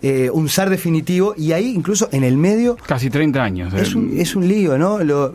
Eh, 0.00 0.30
un 0.32 0.48
zar 0.48 0.70
definitivo 0.70 1.34
y 1.36 1.52
ahí 1.52 1.74
incluso 1.74 2.08
en 2.10 2.24
el 2.24 2.38
medio 2.38 2.76
Casi 2.86 3.10
30 3.10 3.42
años. 3.42 3.74
es 3.74 3.92
eh. 3.92 3.98
un, 3.98 4.12
es 4.16 4.34
un 4.34 4.48
lío, 4.48 4.78
¿no? 4.78 4.98
Lo- 5.04 5.32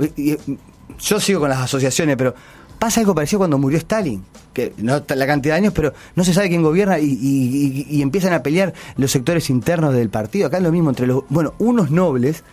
yo 0.99 1.19
sigo 1.19 1.39
con 1.41 1.49
las 1.49 1.59
asociaciones, 1.59 2.15
pero 2.17 2.33
pasa 2.79 2.99
algo 2.99 3.15
parecido 3.15 3.39
cuando 3.39 3.57
murió 3.57 3.77
Stalin, 3.77 4.23
que 4.53 4.73
no 4.77 5.01
la 5.07 5.27
cantidad 5.27 5.55
de 5.55 5.59
años, 5.59 5.73
pero 5.75 5.93
no 6.15 6.23
se 6.23 6.33
sabe 6.33 6.49
quién 6.49 6.63
gobierna 6.63 6.99
y, 6.99 7.05
y- 7.05 7.85
y- 7.89 7.97
y 7.97 8.01
empiezan 8.01 8.33
a 8.33 8.43
pelear 8.43 8.73
los 8.97 9.11
sectores 9.11 9.49
internos 9.49 9.93
del 9.93 10.09
partido. 10.09 10.47
Acá 10.47 10.57
es 10.57 10.63
lo 10.63 10.71
mismo 10.71 10.89
entre 10.89 11.07
los, 11.07 11.23
bueno, 11.29 11.53
unos 11.59 11.91
nobles 11.91 12.43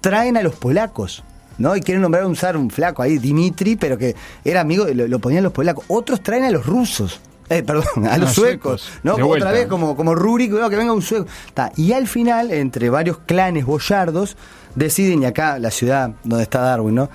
traen 0.00 0.36
a 0.36 0.42
los 0.42 0.54
polacos. 0.54 1.22
¿no? 1.58 1.76
Y 1.76 1.80
quieren 1.82 2.00
nombrar 2.02 2.24
un 2.24 2.34
zar, 2.34 2.56
un 2.56 2.70
flaco 2.70 3.02
ahí, 3.02 3.18
Dimitri, 3.18 3.76
pero 3.76 3.98
que 3.98 4.16
era 4.42 4.62
amigo, 4.62 4.86
lo, 4.92 5.06
lo 5.06 5.18
ponían 5.18 5.44
los 5.44 5.52
polacos. 5.52 5.84
Otros 5.88 6.22
traen 6.22 6.44
a 6.44 6.50
los 6.50 6.64
rusos. 6.66 7.20
Eh, 7.50 7.62
perdón, 7.62 7.84
a 8.06 8.16
los 8.16 8.20
los 8.28 8.32
suecos. 8.34 8.88
¿no? 9.02 9.12
Otra 9.12 9.24
vuelta. 9.26 9.52
vez 9.52 9.66
como, 9.66 9.94
como 9.94 10.14
Rurik, 10.14 10.50
que 10.70 10.76
venga 10.76 10.92
un 10.94 11.02
sueco. 11.02 11.26
Ta, 11.52 11.70
Y 11.76 11.92
al 11.92 12.08
final, 12.08 12.50
entre 12.50 12.88
varios 12.88 13.18
clanes 13.18 13.66
boyardos, 13.66 14.36
deciden, 14.74 15.22
y 15.22 15.26
acá 15.26 15.58
la 15.58 15.70
ciudad 15.70 16.12
donde 16.24 16.44
está 16.44 16.62
Darwin, 16.62 16.94
¿no? 16.94 17.10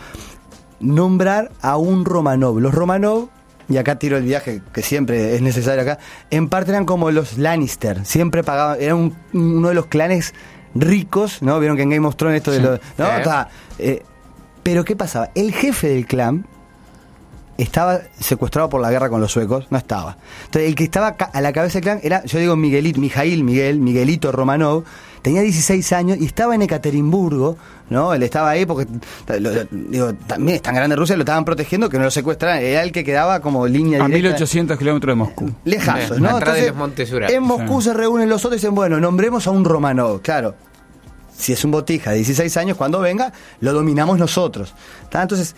Nombrar 0.80 1.52
a 1.62 1.78
un 1.78 2.06
Romanov. 2.06 2.60
Los 2.60 2.74
Romanov, 2.74 3.30
y 3.70 3.78
acá 3.78 3.98
tiro 4.00 4.18
el 4.18 4.24
viaje 4.24 4.62
que 4.74 4.82
siempre 4.82 5.36
es 5.36 5.42
necesario 5.42 5.82
acá, 5.82 6.00
en 6.30 6.48
parte 6.50 6.72
eran 6.72 6.86
como 6.86 7.12
los 7.12 7.38
Lannister, 7.38 8.06
siempre 8.06 8.44
pagaban, 8.44 8.78
era 8.80 8.96
un- 8.96 9.16
uno 9.34 9.70
de 9.70 9.74
los 9.74 9.88
clanes 9.88 10.34
ricos, 10.76 11.42
¿no? 11.42 11.60
Vieron 11.60 11.76
que 11.78 11.84
en 11.84 11.90
Game 11.90 12.08
of 12.08 12.16
Thrones 12.16 12.38
esto 12.38 12.52
de 12.52 12.58
Sí. 12.58 12.64
los... 12.64 12.80
eh, 13.80 14.04
pero 14.64 14.86
¿qué 14.86 14.96
pasaba? 14.96 15.30
El 15.36 15.52
jefe 15.54 15.88
del 15.90 16.06
clan 16.06 16.46
estaba 17.58 18.00
secuestrado 18.20 18.70
por 18.70 18.82
la 18.82 18.92
guerra 18.92 19.10
con 19.10 19.20
los 19.22 19.32
suecos, 19.32 19.66
no 19.70 19.78
estaba. 19.78 20.18
Entonces, 20.46 20.70
el 20.70 20.76
que 20.76 20.84
estaba 20.84 21.10
a 21.34 21.42
la 21.42 21.54
cabeza 21.54 21.76
del 21.80 21.84
clan 21.84 22.00
era, 22.04 22.24
yo 22.26 22.40
digo 22.40 22.56
Miguelito, 22.56 23.00
Mijail 23.00 23.44
Miguel, 23.44 23.80
Miguelito 23.80 24.32
Romanov, 24.32 24.84
tenía 25.22 25.42
16 25.42 25.92
años 25.94 26.18
y 26.22 26.26
estaba 26.26 26.56
en 26.56 26.62
Ekaterimburgo, 26.62 27.58
¿no? 27.90 28.14
Él 28.14 28.24
estaba 28.24 28.50
ahí 28.52 28.66
porque, 28.66 28.88
lo- 29.40 29.52
lo- 29.52 29.68
digo, 29.72 30.14
también 30.28 30.58
es 30.58 30.62
tan 30.62 30.76
grande 30.76 30.96
Rusia, 30.96 31.16
lo 31.16 31.24
estaban 31.24 31.44
protegiendo 31.46 31.90
que 31.90 31.98
no 31.98 32.06
lo 32.06 32.12
secuestraran, 32.12 32.60
era 32.62 32.84
el 32.84 32.92
que 32.92 33.04
quedaba 33.04 33.40
como 33.40 33.68
línea 33.68 34.04
A 34.04 34.08
directa. 34.08 34.28
1800 34.30 34.78
kilómetros 34.78 35.12
de 35.12 35.16
Moscú. 35.16 35.52
Lejazos, 35.66 36.20
¿no? 36.20 36.30
atrás 36.38 36.56
de 36.56 36.68
Entonces, 36.68 37.10
los 37.12 37.20
Montes. 37.20 37.32
En 37.36 37.44
Moscú 37.44 37.82
se 37.82 37.94
reúnen 37.94 38.30
los 38.30 38.46
otros 38.46 38.60
y 38.60 38.62
dicen, 38.62 38.76
bueno, 38.76 39.00
nombremos 39.00 39.48
a 39.48 39.52
un 39.52 39.66
Romanov, 39.66 40.22
claro. 40.22 40.56
Si 41.36 41.54
es 41.54 41.64
un 41.64 41.70
botija 41.72 42.12
de 42.12 42.18
16 42.18 42.58
años, 42.58 42.78
cuando 42.78 43.00
venga, 43.00 43.32
lo 43.60 43.72
dominamos 43.72 44.18
nosotros. 44.18 44.74
¿Tá? 45.10 45.22
Entonces, 45.22 45.56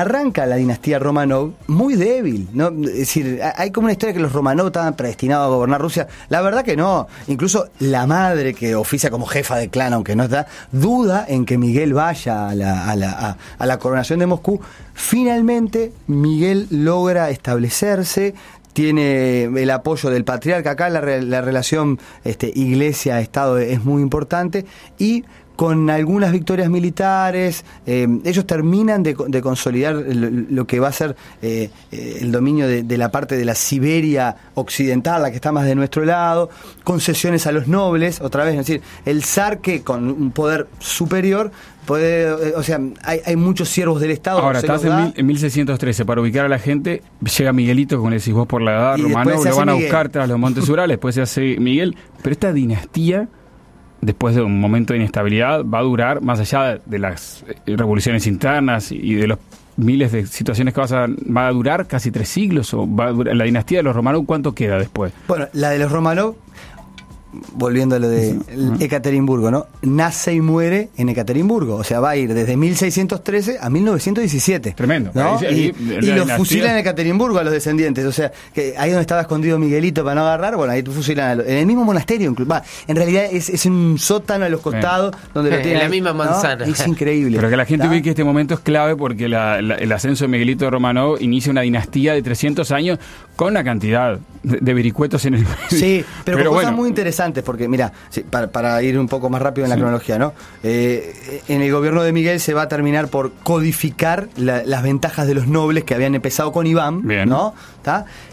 arranca 0.00 0.46
la 0.46 0.56
dinastía 0.56 0.98
Romanov 0.98 1.52
muy 1.66 1.96
débil, 1.96 2.48
¿no? 2.52 2.68
Es 2.68 2.98
decir, 2.98 3.40
hay 3.56 3.70
como 3.70 3.86
una 3.86 3.92
historia 3.92 4.14
que 4.14 4.20
los 4.20 4.32
Romanov 4.32 4.68
estaban 4.68 4.94
predestinados 4.94 5.46
a 5.46 5.54
gobernar 5.54 5.80
Rusia. 5.80 6.06
La 6.28 6.40
verdad 6.40 6.64
que 6.64 6.76
no. 6.76 7.08
Incluso 7.26 7.68
la 7.78 8.06
madre 8.06 8.54
que 8.54 8.74
oficia 8.74 9.10
como 9.10 9.26
jefa 9.26 9.56
de 9.56 9.68
clan, 9.68 9.92
aunque 9.92 10.16
no 10.16 10.24
está, 10.24 10.46
duda 10.70 11.24
en 11.28 11.44
que 11.44 11.58
Miguel 11.58 11.94
vaya 11.94 12.48
a 12.48 12.54
la, 12.54 13.36
a 13.58 13.66
la, 13.66 13.78
coronación 13.78 14.18
de 14.20 14.26
Moscú. 14.26 14.60
Finalmente, 14.94 15.92
Miguel 16.06 16.66
logra 16.70 17.30
establecerse, 17.30 18.34
tiene 18.72 19.44
el 19.44 19.70
apoyo 19.70 20.10
del 20.10 20.24
patriarca. 20.24 20.72
Acá 20.72 20.88
la, 20.88 21.00
la 21.00 21.40
relación 21.40 21.98
este, 22.24 22.50
iglesia-estado 22.54 23.58
es 23.58 23.84
muy 23.84 24.02
importante 24.02 24.64
y 24.98 25.24
con 25.62 25.90
algunas 25.90 26.32
victorias 26.32 26.68
militares, 26.68 27.64
eh, 27.86 28.08
ellos 28.24 28.44
terminan 28.48 29.04
de, 29.04 29.14
consolidar 29.14 29.94
lo, 29.94 30.66
que 30.66 30.80
va 30.80 30.88
a 30.88 30.92
ser 30.92 31.14
eh, 31.40 31.70
eh, 31.92 32.18
el 32.20 32.32
dominio 32.32 32.66
de, 32.66 32.98
la 32.98 33.12
parte 33.12 33.36
de 33.36 33.44
la 33.44 33.54
Siberia 33.54 34.34
occidental, 34.56 35.22
la 35.22 35.30
que 35.30 35.36
está 35.36 35.52
más 35.52 35.64
de 35.64 35.76
nuestro 35.76 36.04
lado, 36.04 36.50
concesiones 36.82 37.46
a 37.46 37.52
los 37.52 37.68
nobles, 37.68 38.20
otra 38.20 38.42
vez, 38.42 38.54
es 38.54 38.66
decir, 38.66 38.82
el 39.04 39.22
zar 39.22 39.60
que 39.60 39.82
con 39.82 40.10
un 40.10 40.32
poder 40.32 40.66
superior 40.80 41.52
puede, 41.86 42.32
o 42.32 42.62
sea, 42.64 42.80
hay, 43.04 43.36
muchos 43.36 43.68
siervos 43.68 44.00
del 44.00 44.10
Estado. 44.10 44.40
Ahora, 44.40 44.58
estás 44.58 44.82
en, 44.84 45.24
1613, 45.24 46.04
para 46.04 46.22
ubicar 46.22 46.44
a 46.44 46.48
la 46.48 46.58
gente, 46.58 47.04
llega 47.38 47.52
Miguelito, 47.52 47.98
como 47.98 48.10
le 48.10 48.18
decís 48.18 48.34
vos 48.34 48.48
por 48.48 48.62
la 48.62 48.72
edad, 48.72 48.98
romano, 48.98 49.44
lo 49.44 49.56
van 49.56 49.68
a 49.68 49.74
buscar 49.74 50.08
tras 50.08 50.28
los 50.28 50.40
Montes 50.40 50.68
Urales, 50.68 50.94
después 50.94 51.14
se 51.14 51.22
hace 51.22 51.56
Miguel, 51.60 51.96
pero 52.20 52.32
esta 52.32 52.52
dinastía 52.52 53.28
después 54.02 54.34
de 54.34 54.42
un 54.42 54.60
momento 54.60 54.92
de 54.92 54.98
inestabilidad, 54.98 55.64
va 55.64 55.78
a 55.78 55.82
durar, 55.82 56.20
más 56.20 56.40
allá 56.40 56.78
de 56.84 56.98
las 56.98 57.44
eh, 57.48 57.76
revoluciones 57.76 58.26
internas 58.26 58.92
y 58.92 59.14
de 59.14 59.28
los 59.28 59.38
miles 59.76 60.12
de 60.12 60.26
situaciones 60.26 60.74
que 60.74 60.80
va 60.80 61.04
a, 61.04 61.08
va 61.08 61.48
a 61.48 61.52
durar 61.52 61.86
casi 61.86 62.10
tres 62.10 62.28
siglos, 62.28 62.74
o 62.74 62.86
va 62.86 63.06
a 63.06 63.12
durar, 63.12 63.34
la 63.34 63.44
dinastía 63.44 63.78
de 63.78 63.84
los 63.84 63.96
Romanov, 63.96 64.26
¿cuánto 64.26 64.54
queda 64.54 64.78
después? 64.78 65.12
Bueno, 65.26 65.48
la 65.54 65.70
de 65.70 65.78
los 65.78 65.90
Romanov 65.90 66.36
volviendo 67.54 67.96
a 67.96 67.98
lo 67.98 68.08
de 68.08 68.36
Ekaterimburgo, 68.80 69.50
¿no? 69.50 69.66
Nace 69.82 70.34
y 70.34 70.40
muere 70.40 70.90
en 70.96 71.08
Ekaterimburgo. 71.08 71.76
O 71.76 71.84
sea, 71.84 72.00
va 72.00 72.10
a 72.10 72.16
ir 72.16 72.32
desde 72.34 72.56
1613 72.56 73.58
a 73.60 73.70
1917. 73.70 74.72
Tremendo. 74.72 75.12
y, 75.50 75.72
los 76.12 76.32
fusilan 76.32 76.72
en 76.72 76.78
Ekaterimburgo 76.78 77.38
a 77.38 77.44
los 77.44 77.52
descendientes. 77.52 78.04
O 78.04 78.12
sea, 78.12 78.32
que 78.54 78.74
ahí 78.76 78.90
donde 78.90 79.02
estaba 79.02 79.22
escondido 79.22 79.58
Miguelito 79.58 80.04
para 80.04 80.14
no 80.14 80.22
agarrar, 80.22 80.56
bueno, 80.56 80.72
ahí 80.72 80.82
fusilan 80.82 81.40
en 81.40 81.58
el 81.58 81.66
mismo 81.66 81.84
monasterio. 81.84 82.34
Va, 82.50 82.62
en 82.86 82.96
realidad 82.96 83.24
es, 83.30 83.48
es 83.48 83.66
un 83.66 83.98
sótano 83.98 84.44
a 84.44 84.48
los 84.48 84.60
costados 84.60 85.14
donde 85.32 85.50
lo 85.50 85.56
tienen. 85.56 85.76
En 85.76 85.82
la 85.84 85.88
misma 85.88 86.12
manzana. 86.12 86.64
Es 86.64 86.86
increíble. 86.86 87.36
Pero 87.36 87.50
que 87.50 87.56
la 87.56 87.64
gente 87.64 87.88
ve 87.88 88.02
que 88.02 88.10
este 88.10 88.24
momento 88.24 88.54
es 88.54 88.60
clave 88.60 88.96
porque 88.96 89.26
el 89.26 89.92
ascenso 89.92 90.24
de 90.24 90.28
Miguelito 90.28 90.70
Romanov 90.70 91.20
inicia 91.20 91.50
una 91.50 91.62
dinastía 91.62 92.14
de 92.14 92.22
300 92.22 92.70
años 92.72 92.98
con 93.36 93.48
una 93.48 93.64
cantidad 93.64 94.18
de, 94.42 94.74
vericuetos 94.74 95.24
en 95.24 95.34
el 95.34 95.46
Sí, 95.68 96.04
pero, 96.24 96.38
pero 96.38 96.50
cosas 96.50 96.72
muy 96.72 96.88
interesantes, 96.88 97.21
porque 97.44 97.68
mira, 97.68 97.92
para, 98.30 98.82
ir 98.82 98.98
un 98.98 99.08
poco 99.08 99.30
más 99.30 99.40
rápido 99.40 99.64
en 99.64 99.70
la 99.70 99.76
cronología, 99.76 100.18
¿no? 100.18 100.32
Eh, 100.62 101.42
en 101.48 101.62
el 101.62 101.70
gobierno 101.70 102.02
de 102.02 102.12
Miguel 102.12 102.40
se 102.40 102.54
va 102.54 102.62
a 102.62 102.68
terminar 102.68 103.08
por 103.08 103.32
codificar 103.32 104.28
las 104.36 104.82
ventajas 104.82 105.26
de 105.26 105.34
los 105.34 105.46
nobles 105.46 105.84
que 105.84 105.94
habían 105.94 106.14
empezado 106.14 106.52
con 106.52 106.66
Iván, 106.66 107.02
¿no? 107.26 107.54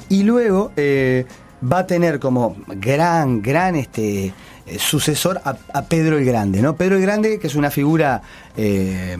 Y 0.09 0.23
luego 0.23 0.71
eh, 0.75 1.25
va 1.61 1.79
a 1.79 1.87
tener 1.87 2.19
como 2.19 2.55
gran, 2.67 3.41
gran 3.41 3.75
este 3.75 4.33
eh, 4.69 4.79
sucesor 4.79 5.41
a, 5.43 5.81
Pedro 5.83 6.17
el 6.17 6.25
Grande, 6.25 6.61
¿no? 6.61 6.75
Pedro 6.75 6.95
el 6.95 7.01
Grande, 7.01 7.39
que 7.39 7.47
es 7.47 7.55
una 7.55 7.71
figura 7.71 8.21
eh, 8.55 9.17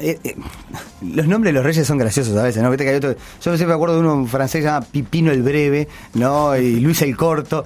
eh, 0.00 0.36
los 1.02 1.26
nombres 1.26 1.52
de 1.52 1.58
los 1.58 1.64
reyes 1.64 1.86
son 1.86 1.98
graciosos 1.98 2.36
a 2.36 2.42
veces, 2.42 2.62
¿no? 2.62 2.70
Que 2.76 2.88
hay 2.88 2.96
otro, 2.96 3.12
yo 3.12 3.16
siempre 3.40 3.66
me 3.66 3.74
acuerdo 3.74 3.94
de 3.96 4.00
uno 4.00 4.26
francés 4.26 4.60
que 4.60 4.62
se 4.62 4.72
llama 4.72 4.86
Pipino 4.90 5.30
el 5.30 5.42
Breve, 5.42 5.88
¿no? 6.14 6.56
Y 6.56 6.80
Luis 6.80 7.02
el 7.02 7.16
Corto. 7.16 7.64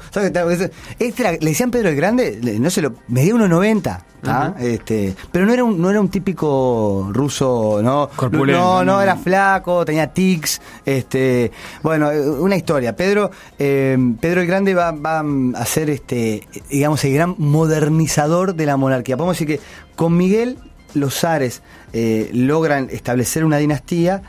Este 0.99 1.38
le 1.40 1.50
decían 1.50 1.71
Pedro 1.71 1.88
el 1.88 1.97
Grande, 1.97 2.38
no 2.61 2.71
sé, 2.71 2.83
lo, 2.83 2.95
medía 3.09 3.35
1,90. 3.35 4.00
¿ah? 4.25 4.54
este, 4.59 5.14
pero 5.30 5.47
no 5.47 5.52
era 5.52 5.64
un, 5.64 5.80
no 5.80 5.90
era 5.90 6.00
un 6.00 6.09
típico 6.09 7.11
ruso, 7.12 7.80
¿no? 7.83 8.11
No, 8.30 8.85
no, 8.85 9.00
era 9.00 9.16
flaco, 9.16 9.85
tenía 9.85 10.09
tics, 10.09 10.61
este, 10.85 11.52
bueno, 11.83 12.11
eh, 12.11 12.28
una 12.28 12.56
historia. 12.56 12.97
Pedro, 12.97 13.30
Pedro 13.56 14.40
el 14.40 14.47
Grande 14.47 14.75
va, 14.75 14.90
va, 14.92 15.25
a 15.54 15.66
ser 15.66 15.90
este, 15.90 16.47
digamos, 16.71 17.04
el 17.04 17.14
gran 17.14 17.35
modernizador 17.38 18.54
de 18.54 18.66
la 18.66 18.76
monarquía. 18.76 19.16
Podemos 19.16 19.38
decir 19.38 19.59
que 19.59 19.61
con 19.95 20.16
Miguel 20.16 20.59
los 20.95 21.21
zares 21.21 21.62
eh, 21.93 22.31
logran 22.33 22.88
establecer 22.90 23.45
una 23.45 23.59
dinastía 23.59 24.23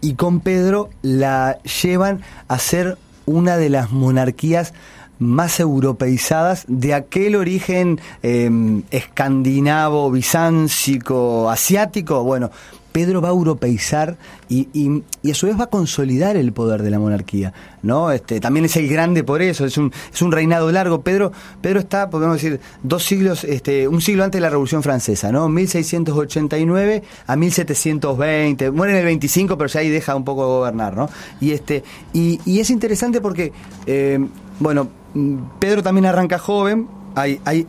y 0.00 0.14
con 0.14 0.40
Pedro 0.40 0.90
la 1.02 1.58
llevan 1.82 2.22
a 2.46 2.58
ser 2.58 2.98
una 3.26 3.56
de 3.56 3.68
las 3.68 3.90
monarquías 3.90 4.72
más 5.18 5.58
europeizadas 5.60 6.64
de 6.68 6.94
aquel 6.94 7.34
origen 7.34 8.00
em, 8.22 8.84
escandinavo, 8.90 10.10
bizáncico, 10.10 11.50
asiático. 11.50 12.22
Bueno, 12.22 12.50
Pedro 12.92 13.20
va 13.20 13.28
a 13.28 13.32
europeizar 13.32 14.16
y, 14.48 14.68
y, 14.72 15.30
a 15.30 15.34
su 15.34 15.46
vez 15.46 15.58
va 15.58 15.64
a 15.64 15.68
consolidar 15.68 16.36
el 16.36 16.52
poder 16.52 16.82
de 16.82 16.90
la 16.90 16.98
monarquía, 16.98 17.52
¿no? 17.82 18.10
Este, 18.10 18.40
también 18.40 18.64
es 18.64 18.76
el 18.76 18.88
grande 18.88 19.24
por 19.24 19.42
eso, 19.42 19.66
es 19.66 19.76
un, 19.78 19.92
es 20.12 20.22
un 20.22 20.32
reinado 20.32 20.70
largo. 20.72 21.02
Pedro, 21.02 21.32
Pedro 21.60 21.80
está, 21.80 22.10
podemos 22.10 22.36
decir, 22.40 22.60
dos 22.82 23.04
siglos, 23.04 23.44
este, 23.44 23.88
un 23.88 24.00
siglo 24.00 24.24
antes 24.24 24.38
de 24.38 24.42
la 24.42 24.50
Revolución 24.50 24.82
Francesa, 24.82 25.30
¿no? 25.30 25.48
1689 25.48 27.02
a 27.26 27.36
1720, 27.36 28.70
muere 28.70 28.92
en 28.92 28.98
el 28.98 29.04
25, 29.04 29.58
pero 29.58 29.68
ya 29.68 29.80
ahí 29.80 29.90
deja 29.90 30.16
un 30.16 30.24
poco 30.24 30.42
de 30.42 30.48
gobernar, 30.48 30.96
¿no? 30.96 31.08
Y 31.40 31.52
este, 31.52 31.84
y, 32.12 32.40
y 32.44 32.60
es 32.60 32.70
interesante 32.70 33.20
porque, 33.20 33.52
eh, 33.86 34.18
bueno, 34.60 34.88
Pedro 35.58 35.82
también 35.82 36.06
arranca 36.06 36.38
joven, 36.38 36.88
hay, 37.14 37.66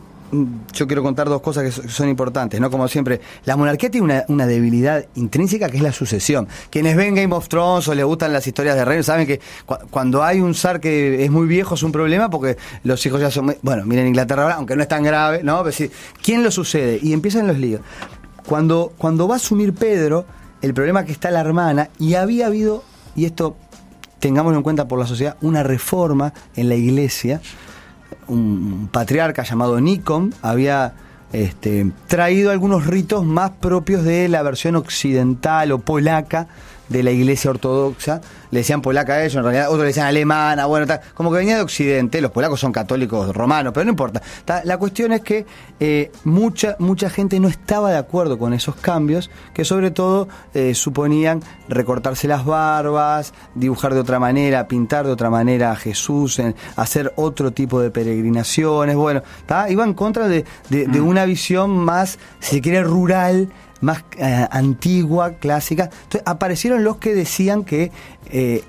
yo 0.72 0.86
quiero 0.86 1.02
contar 1.02 1.28
dos 1.28 1.40
cosas 1.40 1.64
que 1.64 1.88
son 1.88 2.08
importantes, 2.08 2.60
¿no? 2.60 2.70
Como 2.70 2.86
siempre, 2.88 3.20
la 3.44 3.56
monarquía 3.56 3.90
tiene 3.90 4.24
una, 4.28 4.46
debilidad 4.46 5.04
intrínseca 5.14 5.68
que 5.68 5.76
es 5.76 5.82
la 5.82 5.92
sucesión. 5.92 6.48
Quienes 6.70 6.96
ven 6.96 7.14
Game 7.14 7.34
of 7.34 7.48
Thrones 7.48 7.88
o 7.88 7.94
les 7.94 8.04
gustan 8.04 8.32
las 8.32 8.46
historias 8.46 8.76
de 8.76 8.84
reyes 8.84 9.06
saben 9.06 9.26
que 9.26 9.40
cuando 9.90 10.22
hay 10.22 10.40
un 10.40 10.54
zar 10.54 10.80
que 10.80 11.24
es 11.24 11.30
muy 11.30 11.46
viejo 11.46 11.74
es 11.74 11.82
un 11.82 11.92
problema 11.92 12.30
porque 12.30 12.56
los 12.84 13.04
hijos 13.06 13.20
ya 13.20 13.30
son... 13.30 13.56
bueno, 13.62 13.84
miren 13.84 14.06
Inglaterra 14.06 14.42
ahora, 14.42 14.54
aunque 14.56 14.76
no 14.76 14.82
es 14.82 14.88
tan 14.88 15.02
grave, 15.02 15.42
¿no? 15.42 15.58
Pero 15.62 15.72
sí, 15.72 15.90
¿quién 16.22 16.42
lo 16.42 16.50
sucede? 16.50 16.98
Y 17.02 17.12
empiezan 17.12 17.46
los 17.46 17.58
líos. 17.58 17.80
Cuando, 18.46 18.92
cuando 18.98 19.28
va 19.28 19.34
a 19.34 19.36
asumir 19.36 19.74
Pedro, 19.74 20.26
el 20.62 20.74
problema 20.74 21.00
es 21.00 21.06
que 21.06 21.12
está 21.12 21.30
la 21.30 21.40
hermana 21.40 21.90
y 21.98 22.14
había 22.14 22.46
habido, 22.46 22.84
y 23.16 23.24
esto 23.24 23.56
tengámoslo 24.20 24.58
en 24.58 24.62
cuenta 24.62 24.86
por 24.86 24.98
la 24.98 25.06
sociedad, 25.06 25.36
una 25.40 25.62
reforma 25.62 26.32
en 26.54 26.68
la 26.68 26.76
iglesia 26.76 27.40
un 28.30 28.88
patriarca 28.90 29.42
llamado 29.42 29.80
Nikon 29.80 30.34
había 30.42 30.94
este, 31.32 31.90
traído 32.06 32.50
algunos 32.50 32.86
ritos 32.86 33.24
más 33.24 33.50
propios 33.50 34.04
de 34.04 34.28
la 34.28 34.42
versión 34.42 34.76
occidental 34.76 35.72
o 35.72 35.78
polaca 35.78 36.48
de 36.90 37.02
la 37.02 37.12
iglesia 37.12 37.50
ortodoxa, 37.50 38.20
le 38.50 38.58
decían 38.58 38.82
polaca 38.82 39.14
a 39.14 39.22
ellos, 39.22 39.36
en 39.36 39.44
realidad 39.44 39.68
otros 39.68 39.80
le 39.80 39.86
decían 39.86 40.06
alemana, 40.06 40.66
bueno, 40.66 40.92
como 41.14 41.30
que 41.30 41.38
venía 41.38 41.56
de 41.56 41.62
Occidente, 41.62 42.20
los 42.20 42.32
polacos 42.32 42.60
son 42.60 42.72
católicos 42.72 43.34
romanos, 43.34 43.72
pero 43.72 43.84
no 43.84 43.90
importa. 43.90 44.20
la 44.64 44.76
cuestión 44.76 45.12
es 45.12 45.22
que 45.22 45.46
eh, 45.78 46.10
mucha, 46.24 46.76
mucha 46.80 47.08
gente 47.08 47.38
no 47.40 47.48
estaba 47.48 47.90
de 47.90 47.96
acuerdo 47.96 48.38
con 48.38 48.52
esos 48.52 48.74
cambios, 48.76 49.30
que 49.54 49.64
sobre 49.64 49.92
todo 49.92 50.28
eh, 50.52 50.74
suponían 50.74 51.42
recortarse 51.68 52.26
las 52.26 52.44
barbas, 52.44 53.32
dibujar 53.54 53.94
de 53.94 54.00
otra 54.00 54.18
manera, 54.18 54.66
pintar 54.66 55.06
de 55.06 55.12
otra 55.12 55.30
manera 55.30 55.70
a 55.70 55.76
Jesús, 55.76 56.42
hacer 56.74 57.12
otro 57.16 57.52
tipo 57.52 57.80
de 57.80 57.90
peregrinaciones, 57.90 58.96
bueno, 58.96 59.22
iba 59.68 59.84
en 59.84 59.94
contra 59.94 60.26
de, 60.26 60.44
de 60.68 60.86
mm. 60.86 61.06
una 61.06 61.24
visión 61.24 61.70
más, 61.70 62.18
si 62.40 62.56
se 62.56 62.60
quiere, 62.60 62.82
rural, 62.82 63.48
más 63.80 64.04
eh, 64.18 64.46
antigua, 64.50 65.32
clásica. 65.34 65.84
Entonces 65.84 66.22
aparecieron 66.26 66.84
los 66.84 66.96
que 66.96 67.14
decían 67.14 67.64
que 67.64 67.90
eh, 68.30 68.62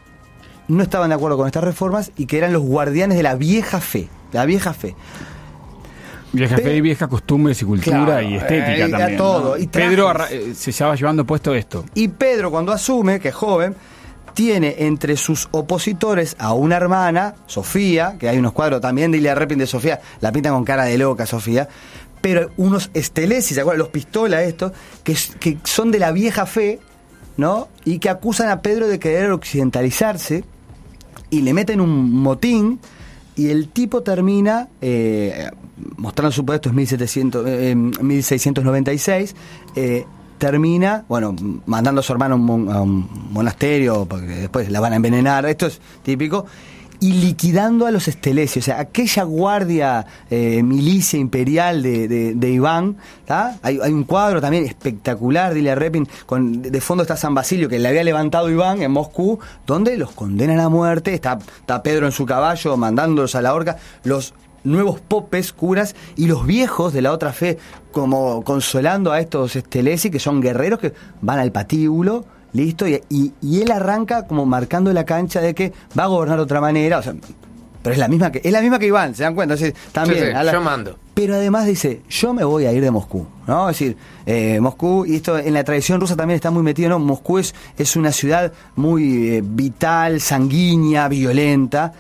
no 0.68 0.84
estaban 0.84 1.10
de 1.10 1.16
acuerdo 1.16 1.38
con 1.38 1.48
estas 1.48 1.64
reformas 1.64 2.12
y 2.18 2.26
que 2.26 2.38
eran 2.38 2.54
los 2.54 2.62
guardianes 2.62 3.18
de 3.18 3.24
la 3.24 3.36
vieja 3.36 3.80
fe, 3.80 4.08
la 4.32 4.46
vieja 4.46 4.74
fe. 4.74 4.96
Vieja 6.34 6.56
fe 6.56 6.76
y 6.78 6.82
vieja 6.82 7.10
costumbres 7.10 7.62
y 7.62 7.66
cultura 7.66 8.24
y 8.24 8.36
estética 8.36 8.86
eh, 8.86 8.90
también. 8.90 9.18
Todo. 9.18 9.58
Y 9.58 9.68
Pedro 9.68 10.14
se 10.54 10.70
estaba 10.70 10.96
llevando 10.96 11.26
puesto 11.26 11.54
esto. 11.54 11.84
Y 11.94 12.08
Pedro 12.08 12.52
cuando 12.52 12.72
asume, 12.72 13.20
que 13.20 13.30
es 13.30 13.36
joven, 13.36 13.76
tiene 14.34 14.76
entre 14.80 15.18
sus 15.18 15.48
opositores 15.52 16.36
a 16.40 16.54
una 16.54 16.78
hermana, 16.78 17.36
Sofía, 17.46 18.16
que 18.20 18.30
hay 18.30 18.38
unos 18.38 18.54
cuadros 18.54 18.82
también 18.82 19.12
de 19.12 19.18
Ilya 19.18 19.36
Repin 19.36 19.60
de 19.60 19.68
Sofía, 19.68 20.00
la 20.20 20.32
pintan 20.32 20.54
con 20.54 20.64
cara 20.64 20.86
de 20.86 20.98
loca 20.98 21.26
Sofía, 21.26 21.68
pero 22.22 22.52
unos 22.58 22.92
estelesis, 22.94 23.56
¿se 23.56 23.62
acuerdan? 23.62 23.80
Los 23.80 23.90
pistolas 23.90 24.44
estos, 24.44 24.72
que, 25.04 25.16
que 25.40 25.58
son 25.64 25.92
de 25.92 26.00
la 26.00 26.12
vieja 26.12 26.46
fe, 26.46 26.80
¿no? 27.38 27.68
Y 27.84 28.00
que 28.00 28.10
acusan 28.10 28.50
a 28.50 28.62
Pedro 28.62 28.88
de 28.88 29.00
querer 29.00 29.32
occidentalizarse 29.32 30.44
y 31.30 31.42
le 31.42 31.54
meten 31.54 31.82
un 31.82 32.12
motín 32.12 32.80
y 33.36 33.50
el 33.50 33.70
tipo 33.70 34.04
termina 34.04 34.68
eh, 34.82 35.50
mostrando 35.98 36.32
su 36.32 36.46
puesto 36.46 36.70
en 36.70 36.76
1700, 36.76 37.46
1696 38.02 39.36
eh, 39.76 40.06
termina, 40.38 41.06
bueno, 41.08 41.36
mandando 41.66 42.02
a 42.02 42.04
su 42.04 42.12
hermano 42.12 42.36
a 42.36 42.82
un, 42.82 43.10
monasterio, 43.32 44.06
porque 44.06 44.28
después 44.28 44.70
la 44.70 44.80
van 44.80 44.94
a 44.94 44.96
envenenar, 44.96 45.46
esto 45.46 45.68
es 45.68 45.80
típico, 46.04 46.46
y 47.02 47.14
liquidando 47.14 47.88
a 47.88 47.92
los 47.92 48.08
estelesios, 48.08 48.64
o 48.64 48.68
sea, 48.68 48.80
aquella 48.80 49.24
guardia 49.24 50.06
eh, 50.30 50.62
milicia 50.62 51.18
imperial 51.18 51.82
de, 51.82 52.08
de, 52.36 52.50
Iván, 52.52 52.96
hay, 53.28 53.80
hay, 53.82 53.92
un 53.92 54.04
cuadro 54.04 54.40
también 54.40 54.66
espectacular, 54.66 55.56
dile 55.56 55.72
a 55.72 55.76
Repin, 55.76 56.08
con, 56.28 56.62
de 56.62 56.80
fondo 56.80 57.02
está 57.02 57.18
San 57.18 57.34
Basilio, 57.34 57.68
que 57.68 57.80
le 57.80 57.88
había 57.88 58.04
levantado 58.04 58.52
Iván 58.52 58.84
en 58.84 58.92
Moscú, 58.92 59.40
donde 59.66 59.98
los 59.98 60.12
condenan 60.12 60.60
a 60.60 60.70
muerte, 60.70 61.16
está, 61.16 61.40
está 61.60 61.82
Pedro 61.82 62.06
en 62.06 62.12
su 62.12 62.28
caballo 62.28 62.78
mandándolos 62.78 63.34
a 63.34 63.42
la 63.42 63.56
horca, 63.56 63.78
los 64.04 64.36
nuevos 64.64 65.00
popes, 65.00 65.54
curas, 65.54 65.96
y 66.16 66.28
los 66.28 66.46
viejos 66.46 66.94
de 66.94 67.02
la 67.02 67.14
otra 67.14 67.34
fe, 67.34 67.58
como 67.92 68.44
consolando 68.44 69.12
a 69.12 69.20
estos 69.20 69.56
estelesi, 69.56 70.12
que 70.12 70.20
son 70.20 70.40
guerreros 70.40 70.80
que 70.80 70.94
van 71.20 71.40
al 71.40 71.52
patíbulo, 71.52 72.26
listo, 72.54 72.88
y, 72.88 73.02
y, 73.10 73.62
él 73.62 73.72
arranca 73.72 74.28
como 74.28 74.46
marcando 74.46 74.92
la 74.94 75.06
cancha 75.06 75.42
de 75.42 75.54
que 75.54 75.74
va 75.98 76.04
a 76.04 76.08
gobernar 76.08 76.38
de 76.38 76.44
otra 76.44 76.62
manera, 76.62 77.00
o 77.00 77.02
sea, 77.02 77.14
pero 77.82 77.94
es 77.94 78.00
la 78.00 78.08
misma 78.08 78.32
que 78.32 78.42
es 78.44 78.52
la 78.52 78.62
misma 78.62 78.78
que 78.78 78.88
Iván, 78.88 79.16
se 79.16 79.24
dan 79.24 79.36
cuenta, 79.36 79.56
también. 79.92 80.34
yo 80.52 80.62
mando. 80.62 80.98
Pero 81.14 81.36
además 81.36 81.66
dice, 81.66 82.02
yo 82.10 82.34
me 82.34 82.44
voy 82.44 82.66
a 82.66 82.72
ir 82.72 82.82
de 82.82 82.92
Moscú, 82.92 83.28
¿no? 83.48 83.70
Es 83.70 83.80
decir, 83.80 83.98
eh, 84.26 84.60
Moscú, 84.62 85.06
y 85.06 85.16
esto 85.16 85.38
en 85.38 85.54
la 85.54 85.64
tradición 85.64 86.00
rusa 86.00 86.16
también 86.16 86.36
está 86.36 86.52
muy 86.52 86.64
metido, 86.64 86.90
¿no? 86.90 87.00
Moscú 87.00 87.40
es, 87.40 87.54
es 87.78 87.96
una 87.96 88.12
ciudad 88.12 88.54
muy 88.76 89.30
eh, 89.30 89.42
vital, 89.44 90.22
sanguínea, 90.22 91.08
violenta, 91.08 91.94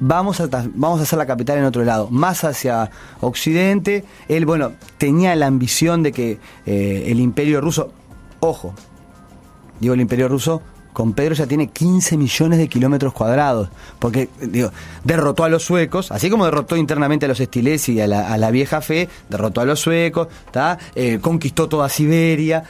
vamos 0.00 0.40
a, 0.40 0.48
vamos 0.74 1.00
a 1.00 1.02
hacer 1.04 1.18
la 1.18 1.26
capital 1.26 1.58
en 1.58 1.64
otro 1.64 1.84
lado, 1.84 2.08
más 2.10 2.42
hacia 2.42 2.90
occidente. 3.20 4.04
Él, 4.28 4.46
bueno, 4.46 4.72
tenía 4.98 5.36
la 5.36 5.46
ambición 5.46 6.02
de 6.02 6.12
que 6.12 6.38
eh, 6.66 7.04
el 7.06 7.20
imperio 7.20 7.60
ruso, 7.60 7.92
ojo, 8.40 8.74
digo 9.80 9.94
el 9.94 10.00
imperio 10.00 10.28
ruso, 10.28 10.62
con 10.92 11.12
Pedro 11.12 11.34
ya 11.34 11.46
tiene 11.46 11.68
15 11.68 12.16
millones 12.16 12.58
de 12.58 12.68
kilómetros 12.68 13.12
cuadrados, 13.12 13.68
porque 13.98 14.28
digo, 14.40 14.72
derrotó 15.04 15.44
a 15.44 15.48
los 15.48 15.62
suecos, 15.62 16.10
así 16.10 16.28
como 16.30 16.44
derrotó 16.44 16.76
internamente 16.76 17.26
a 17.26 17.28
los 17.28 17.40
estilesi 17.40 17.94
y 17.94 18.00
a 18.00 18.06
la, 18.06 18.50
vieja 18.50 18.80
fe, 18.80 19.08
derrotó 19.28 19.60
a 19.60 19.64
los 19.64 19.80
suecos, 19.80 20.28
eh, 20.94 21.18
conquistó 21.20 21.68
toda 21.68 21.88
Siberia. 21.88 22.64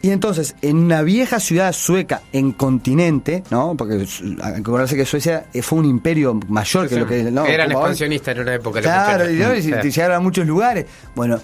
Y 0.00 0.10
entonces, 0.10 0.56
en 0.62 0.78
una 0.78 1.02
vieja 1.02 1.38
ciudad 1.38 1.72
sueca 1.72 2.22
en 2.32 2.50
continente, 2.50 3.44
¿no? 3.50 3.76
Porque 3.76 4.04
acordarse 4.42 4.96
que 4.96 5.06
Suecia 5.06 5.46
fue 5.62 5.78
un 5.78 5.84
imperio 5.84 6.40
mayor 6.48 6.88
que 6.88 6.96
lo 6.96 7.06
que. 7.06 7.22
No, 7.30 7.46
Eran 7.46 7.70
expansionistas 7.70 8.34
en 8.34 8.42
una 8.42 8.54
época. 8.54 8.80
Claro, 8.80 9.30
y, 9.30 9.36
llegaron 9.36 10.16
a 10.16 10.18
muchos 10.18 10.44
lugares. 10.44 10.86
Bueno, 11.14 11.38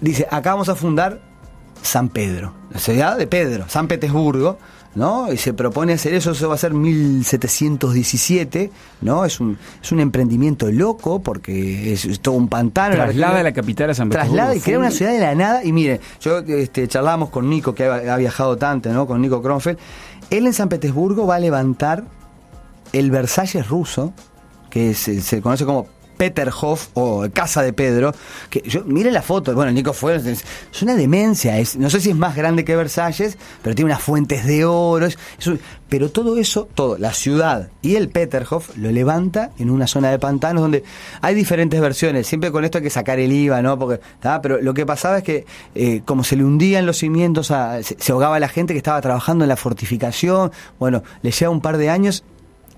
dice, 0.00 0.26
acá 0.28 0.54
vamos 0.54 0.68
a 0.68 0.74
fundar 0.74 1.20
San 1.82 2.08
Pedro, 2.08 2.54
la 2.70 2.78
ciudad 2.78 3.16
de 3.16 3.26
Pedro, 3.26 3.66
San 3.68 3.88
Petersburgo 3.88 4.58
¿no? 4.94 5.32
Y 5.32 5.36
se 5.36 5.52
propone 5.52 5.92
hacer 5.92 6.14
eso, 6.14 6.32
eso 6.32 6.48
va 6.48 6.56
a 6.56 6.58
ser 6.58 6.74
1717, 6.74 8.70
¿no? 9.02 9.24
Es 9.24 9.40
un, 9.40 9.58
es 9.82 9.92
un 9.92 10.00
emprendimiento 10.00 10.70
loco 10.70 11.22
porque 11.22 11.92
es, 11.92 12.20
todo 12.20 12.34
un 12.34 12.48
pantano. 12.48 12.96
Traslada 12.96 13.42
la 13.42 13.52
capital 13.52 13.90
a 13.90 13.94
San 13.94 14.08
Petersburgo. 14.08 14.36
Traslada 14.36 14.56
y 14.56 14.60
crea 14.60 14.78
una 14.78 14.90
ciudad 14.90 15.12
de 15.12 15.20
la 15.20 15.34
nada. 15.34 15.64
Y 15.64 15.72
mire, 15.72 16.00
yo 16.20 16.38
este, 16.38 16.88
charlábamos 16.88 17.30
con 17.30 17.48
Nico, 17.48 17.74
que 17.74 17.84
ha, 17.84 18.16
viajado 18.16 18.56
tanto, 18.56 18.92
¿no? 18.92 19.06
Con 19.06 19.20
Nico 19.20 19.40
Kronfeld. 19.40 19.78
Él 20.30 20.46
en 20.46 20.52
San 20.52 20.68
Petersburgo 20.68 21.26
va 21.26 21.36
a 21.36 21.40
levantar 21.40 22.04
el 22.92 23.10
Versalles 23.10 23.68
ruso, 23.68 24.12
que 24.68 24.94
se 24.94 25.40
conoce 25.40 25.64
como 25.64 25.86
Peterhof 26.18 26.88
o 26.94 27.26
Casa 27.32 27.62
de 27.62 27.72
Pedro, 27.72 28.12
que 28.50 28.60
yo 28.62 28.84
mire 28.84 29.10
la 29.10 29.22
foto, 29.22 29.54
bueno, 29.54 29.72
Nico 29.72 29.94
fue, 29.94 30.16
es, 30.16 30.44
una 30.82 30.96
demencia, 30.96 31.58
es, 31.58 31.76
no 31.76 31.88
sé 31.88 32.00
si 32.00 32.10
es 32.10 32.16
más 32.16 32.36
grande 32.36 32.64
que 32.64 32.76
Versalles, 32.76 33.38
pero 33.62 33.74
tiene 33.74 33.92
unas 33.92 34.02
fuentes 34.02 34.44
de 34.44 34.64
oro, 34.66 35.08
pero 35.88 36.10
todo 36.10 36.36
eso, 36.36 36.68
todo, 36.74 36.98
la 36.98 37.12
ciudad 37.12 37.70
y 37.80 37.96
el 37.96 38.10
Peterhof 38.10 38.76
lo 38.76 38.90
levanta 38.90 39.52
en 39.58 39.70
una 39.70 39.86
zona 39.86 40.10
de 40.10 40.18
pantanos 40.18 40.60
donde 40.60 40.84
hay 41.22 41.34
diferentes 41.34 41.80
versiones, 41.80 42.26
siempre 42.26 42.50
con 42.50 42.64
esto 42.64 42.78
hay 42.78 42.84
que 42.84 42.90
sacar 42.90 43.18
el 43.18 43.32
IVA, 43.32 43.62
¿no? 43.62 43.78
Porque, 43.78 44.00
pero 44.42 44.60
lo 44.60 44.74
que 44.74 44.84
pasaba 44.84 45.18
es 45.18 45.24
que 45.24 45.46
eh, 45.74 46.02
como 46.04 46.24
se 46.24 46.36
le 46.36 46.44
hundían 46.44 46.84
los 46.84 46.98
cimientos, 46.98 47.46
se, 47.46 47.96
se 47.98 48.12
ahogaba 48.12 48.38
la 48.40 48.48
gente 48.48 48.74
que 48.74 48.78
estaba 48.78 49.00
trabajando 49.00 49.44
en 49.44 49.48
la 49.48 49.56
fortificación, 49.56 50.50
bueno, 50.78 51.02
le 51.22 51.30
lleva 51.30 51.50
un 51.50 51.60
par 51.60 51.78
de 51.78 51.90
años 51.90 52.24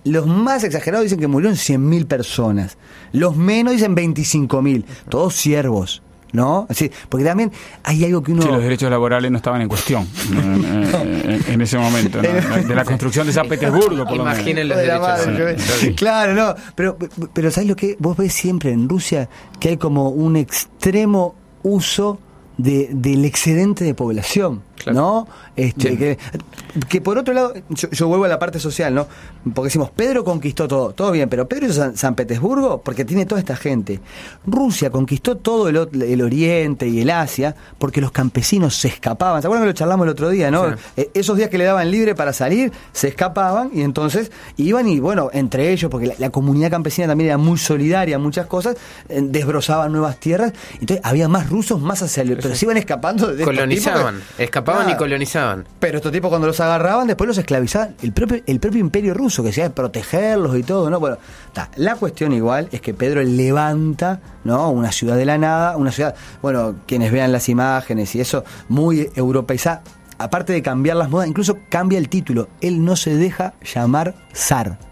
los 0.05 0.27
más 0.27 0.65
exagerados 0.65 1.05
dicen 1.05 1.21
que 1.21 1.27
murieron 1.27 1.57
100.000 1.57 2.07
personas. 2.07 2.79
Los 3.13 3.37
menos 3.37 3.75
dicen 3.75 3.95
25.000. 3.95 4.85
Todos 5.09 5.35
siervos. 5.35 6.03
¿no? 6.33 6.67
Así, 6.69 6.91
porque 7.09 7.25
también 7.25 7.51
hay 7.83 8.05
algo 8.05 8.23
que 8.23 8.33
uno... 8.33 8.43
Sí, 8.43 8.49
los 8.49 8.63
derechos 8.63 8.91
laborales 8.91 9.31
no 9.31 9.39
estaban 9.39 9.63
en 9.63 9.69
cuestión 9.69 10.07
en, 10.33 11.61
ese 11.61 11.79
momento, 11.79 12.21
de 12.21 12.75
la 12.75 12.85
construcción 12.85 13.27
de 13.27 13.33
San 13.33 13.49
Petersburgo, 13.49 14.05
por 14.05 14.17
Imaginen 14.17 14.69
los 14.69 14.79
derechos 14.79 15.95
Claro, 15.97 16.35
no, 16.35 16.55
pero, 16.75 16.97
pero 17.33 17.51
¿sabes 17.51 17.69
lo 17.69 17.77
que? 17.77 17.97
Vos 17.99 18.17
ves 18.17 18.33
siempre 18.33 18.71
en 18.71 18.89
Rusia 18.89 19.29
que 19.59 19.71
hay 19.71 19.77
como 19.77 20.11
un 20.11 20.37
extremo 20.37 21.35
uso 21.63 22.21
de, 22.57 22.89
del 22.93 23.25
excedente 23.25 23.85
de 23.85 23.95
población, 23.95 24.63
¿no? 24.87 25.27
Este, 25.57 26.19
que, 26.88 27.01
por 27.01 27.19
otro 27.19 27.35
lado, 27.35 27.55
yo, 27.69 28.09
vuelvo 28.09 28.25
a 28.25 28.29
la 28.29 28.38
parte 28.38 28.59
social, 28.59 28.95
¿no? 28.95 29.07
Porque 29.55 29.69
decimos, 29.69 29.90
Pedro 29.90 30.25
conquistó 30.25 30.69
todo, 30.69 30.93
todo 30.93 31.11
bien, 31.12 31.29
pero 31.29 31.49
Pedro 31.49 31.66
hizo 31.66 31.97
San, 31.97 32.14
Petersburgo 32.14 32.83
porque 32.83 33.05
tiene 33.05 33.27
toda 33.27 33.40
esta 33.40 33.57
gente. 33.57 34.01
Rusia 34.47 34.90
conquistó 34.90 35.37
todo 35.37 35.69
el, 35.69 36.23
Oriente 36.23 36.87
y 36.87 37.01
el 37.01 37.11
Asia 37.11 37.55
porque 37.79 38.01
los 38.01 38.12
campesinos 38.12 38.77
se 38.77 38.88
escapaban. 38.88 39.43
¿Se 39.43 39.49
acuerdan 39.49 39.64
que 39.64 39.73
lo 39.73 39.75
charlamos 39.75 40.05
el 40.05 40.11
otro 40.11 40.29
día, 40.29 40.51
no? 40.51 40.75
Eh, 40.97 41.11
esos 41.14 41.37
días 41.37 41.51
que 41.51 41.59
le 41.59 41.64
daban 41.64 41.90
libre 41.90 42.14
para 42.14 42.33
salir, 42.33 42.73
se 42.93 43.09
escapaban 43.09 43.71
y 43.73 43.83
entonces 43.83 44.31
iban 44.57 44.88
y, 44.88 45.01
bueno, 45.01 45.31
entre 45.33 45.71
ellos, 45.73 45.90
porque 45.90 46.14
la, 46.19 46.31
comunidad 46.31 46.71
campesina 46.71 47.09
también 47.09 47.31
era 47.31 47.38
muy 47.38 47.59
solidaria 47.59 48.19
muchas 48.19 48.47
cosas, 48.47 48.77
eh, 49.09 49.21
desbrozaban 49.23 49.93
nuevas 49.93 50.19
tierras, 50.19 50.53
entonces 50.75 51.01
había 51.05 51.29
más 51.29 51.51
rusos 51.51 51.81
más 51.81 52.03
hacia 52.03 52.23
el... 52.23 52.37
Pero 52.37 52.55
se 52.55 52.64
iban 52.64 52.77
escapando 52.77 53.35
de... 53.35 53.45
Colonizaban, 53.45 54.23
escapaban 54.38 54.69
y 54.88 54.96
colonizaban. 54.96 55.66
Pero 55.78 55.98
estos 55.98 56.12
tipos 56.12 56.28
cuando 56.28 56.46
los 56.46 56.61
agarraban, 56.61 57.06
después 57.06 57.28
los 57.28 57.38
esclavizaban. 57.38 57.96
El 58.02 58.12
propio, 58.12 58.42
el 58.46 58.61
propio 58.61 58.80
imperio 58.80 59.14
ruso, 59.14 59.42
que 59.42 59.52
se 59.52 59.62
de 59.62 59.70
protegerlos 59.70 60.56
y 60.56 60.62
todo, 60.62 60.90
¿no? 60.90 61.00
Bueno, 61.00 61.18
la 61.76 61.96
cuestión 61.96 62.33
igual 62.33 62.68
es 62.72 62.80
que 62.80 62.94
Pedro 62.94 63.22
levanta, 63.22 64.20
¿no? 64.44 64.70
Una 64.70 64.92
ciudad 64.92 65.16
de 65.16 65.24
la 65.24 65.38
nada, 65.38 65.76
una 65.76 65.92
ciudad, 65.92 66.14
bueno, 66.42 66.76
quienes 66.87 67.12
vean 67.12 67.33
las 67.33 67.48
imágenes 67.48 68.14
y 68.14 68.20
eso, 68.20 68.44
muy 68.68 69.11
europeizada. 69.14 69.83
Aparte 70.18 70.52
de 70.52 70.62
cambiar 70.62 70.96
las 70.96 71.09
modas, 71.09 71.28
incluso 71.28 71.59
cambia 71.70 71.98
el 71.98 72.09
título. 72.09 72.48
Él 72.61 72.85
no 72.85 72.96
se 72.96 73.16
deja 73.16 73.54
llamar 73.62 74.14
zar 74.35 74.89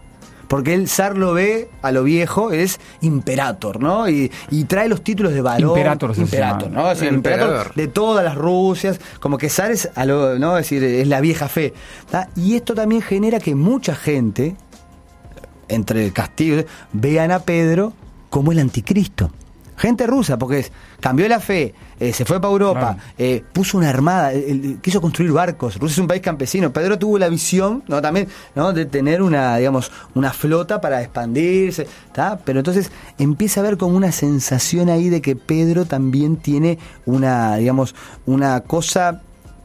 porque 0.49 0.73
el 0.73 0.89
zar 0.89 1.15
lo 1.15 1.33
ve 1.33 1.69
a 1.83 1.91
lo 1.91 2.03
viejo, 2.03 2.51
es 2.51 2.79
imperator, 3.01 3.81
¿no? 3.81 4.09
Y, 4.09 4.29
trae 4.67 4.89
los 4.89 5.03
títulos 5.03 5.33
de 5.33 5.41
valor. 5.41 5.77
Imperator, 5.77 6.17
imperator, 6.17 6.71
¿no? 6.71 6.91
Es 6.91 7.01
imperator 7.01 7.73
de 7.75 7.87
todas 7.87 8.25
las 8.25 8.35
Rusias, 8.35 8.99
como 9.19 9.37
que 9.37 9.47
zar 9.49 9.71
es, 9.71 9.89
a 9.95 10.05
lo, 10.05 10.37
¿no? 10.39 10.57
es 10.57 10.65
decir, 10.65 10.83
es 10.83 11.07
la 11.07 11.21
vieja 11.21 11.47
fe. 11.47 11.73
Y 12.35 12.55
esto 12.55 12.73
también 12.73 13.01
genera 13.01 13.39
que 13.39 13.53
mucha 13.55 13.95
gente, 13.95 14.55
entre 15.67 16.11
castigos, 16.11 16.65
vean 16.93 17.31
a 17.31 17.39
Pedro 17.39 17.93
como 18.29 18.51
el 18.51 18.59
anticristo 18.59 19.31
gente 19.79 20.05
rusa, 20.05 20.37
porque 20.37 20.59
es, 20.59 20.71
cambió 20.99 21.27
la 21.27 21.39
fe, 21.39 21.73
eh, 21.99 22.13
se 22.13 22.25
fue 22.25 22.39
para 22.39 22.51
Europa, 22.51 22.97
eh, 23.17 23.43
puso 23.53 23.77
una 23.77 23.89
armada, 23.89 24.31
quiso 24.81 25.01
construir 25.01 25.31
barcos. 25.31 25.77
Rusia 25.79 25.93
es 25.93 25.99
un 25.99 26.07
país 26.07 26.21
campesino. 26.21 26.71
Pedro 26.71 26.99
tuvo 26.99 27.17
la 27.17 27.29
visión, 27.29 27.83
¿no? 27.87 28.01
También, 28.01 28.27
¿no? 28.55 28.73
De 28.73 28.85
tener 28.85 29.21
una, 29.21 29.57
digamos, 29.57 29.91
una 30.15 30.33
flota 30.33 30.81
para 30.81 31.01
expandirse, 31.01 31.87
¿está? 32.07 32.37
Pero 32.43 32.59
entonces 32.59 32.91
empieza 33.17 33.61
a 33.61 33.63
haber 33.63 33.77
como 33.77 33.95
una 33.95 34.11
sensación 34.11 34.89
ahí 34.89 35.09
de 35.09 35.21
que 35.21 35.35
Pedro 35.35 35.85
también 35.85 36.37
tiene 36.37 36.77
una, 37.05 37.55
digamos, 37.55 37.95
una 38.25 38.59
cosa 38.61 39.21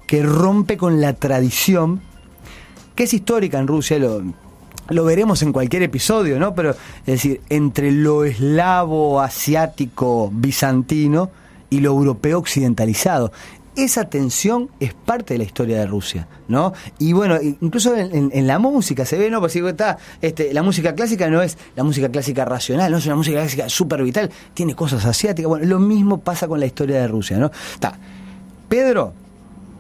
que 0.07 0.23
rompe 0.23 0.77
con 0.77 1.01
la 1.01 1.15
tradición 1.15 2.01
que 2.95 3.05
es 3.05 3.15
histórica 3.15 3.59
en 3.59 3.67
Rusia, 3.67 3.99
lo, 3.99 4.23
lo 4.89 5.05
veremos 5.05 5.43
en 5.43 5.53
cualquier 5.53 5.83
episodio, 5.83 6.39
¿no? 6.39 6.55
Pero, 6.55 6.71
es 6.71 7.07
decir, 7.07 7.41
entre 7.49 7.91
lo 7.93 8.25
eslavo, 8.25 9.21
asiático, 9.21 10.31
bizantino 10.33 11.31
y 11.71 11.81
lo 11.81 11.91
europeo 11.91 12.39
occidentalizado. 12.39 13.33
Esa 13.77 14.05
tensión 14.05 14.71
es 14.79 14.95
parte 14.95 15.35
de 15.35 15.39
la 15.39 15.45
historia 15.45 15.81
de 15.81 15.87
Rusia, 15.87 16.29
¿no? 16.47 16.73
Y 16.99 17.13
bueno, 17.13 17.39
incluso 17.43 17.97
en, 17.97 18.47
la 18.47 18.61
música 18.61 19.05
se 19.05 19.19
ve, 19.19 19.31
¿no? 19.31 19.41
Pues 19.41 19.57
está, 19.57 19.99
este, 20.23 20.55
la 20.55 20.63
música 20.63 20.95
clásica 20.95 21.29
no 21.29 21.43
es 21.43 21.59
la 21.75 21.83
música 21.83 22.09
clásica 22.09 22.45
racional, 22.45 22.93
no 22.93 22.99
es 22.99 23.07
una 23.07 23.17
música 23.17 23.41
clásica 23.41 23.69
súper 23.69 24.05
vital, 24.05 24.31
tiene 24.53 24.77
cosas 24.77 25.05
asiáticas. 25.05 25.49
Bueno, 25.49 25.67
lo 25.67 25.81
mismo 25.81 26.21
pasa 26.21 26.47
con 26.47 26.61
la 26.61 26.67
historia 26.67 27.01
de 27.01 27.09
Rusia, 27.09 27.37
¿no? 27.37 27.51
Está. 27.75 27.99
Pedro 28.69 29.13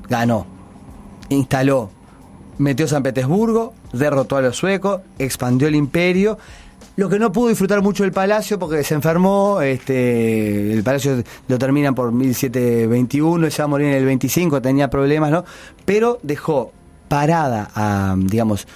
ganó, 0.08 0.44
instaló 1.28 1.90
metió 2.58 2.86
San 2.86 3.02
Petersburgo, 3.02 3.74
derrotó 3.98 4.36
a 4.36 4.42
los 4.42 4.56
suecos, 4.56 5.00
expandió 5.18 5.68
el 5.68 5.74
imperio, 5.74 6.38
Lo 6.96 7.08
que 7.08 7.18
no 7.18 7.32
pudo 7.32 7.48
disfrutar 7.48 7.82
mucho 7.82 8.04
el 8.04 8.12
palacio 8.12 8.56
porque 8.56 8.84
se 8.84 8.94
enfermó, 8.94 9.60
este, 9.60 10.72
el 10.72 10.84
palacio 10.84 11.24
lo 11.48 11.58
terminan 11.58 11.92
por 11.92 12.12
1721, 12.12 13.48
ya 13.48 13.66
morir 13.66 13.88
en 13.88 13.94
el 13.94 14.04
25, 14.04 14.62
tenía 14.62 14.88
problemas, 14.88 15.32
¿no? 15.32 15.44
Pero 15.84 16.20
dejó 16.22 16.70
parada 17.08 17.68
a, 17.74 18.14
digamos, 18.16 18.68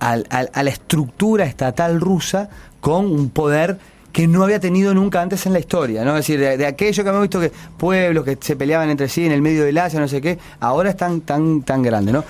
a, 0.00 0.16
la 0.16 0.70
estructura 0.70 1.44
estatal 1.44 2.00
rusa 2.00 2.50
con 2.80 3.06
un 3.06 3.30
poder 3.30 3.78
que 4.12 4.26
no 4.26 4.42
había 4.42 4.58
tenido 4.58 4.94
nunca 4.94 5.20
antes 5.20 5.46
en 5.46 5.52
la 5.52 5.58
historia, 5.58 6.04
¿no? 6.04 6.16
Es 6.16 6.26
decir, 6.26 6.40
de, 6.40 6.66
aquello 6.66 7.04
que 7.04 7.10
hemos 7.10 7.22
visto 7.22 7.40
que 7.40 7.52
pueblos 7.76 8.24
que 8.24 8.38
se 8.40 8.56
peleaban 8.56 8.90
entre 8.90 9.08
sí 9.08 9.24
en 9.24 9.32
el 9.32 9.42
medio 9.42 9.64
del 9.64 9.78
Asia, 9.78 10.00
no 10.00 10.08
sé 10.08 10.20
qué, 10.20 10.38
ahora 10.60 10.90
están 10.90 11.20
tan, 11.20 11.62
tan 11.62 11.82
grandes, 11.82 12.14
¿no? 12.14 12.24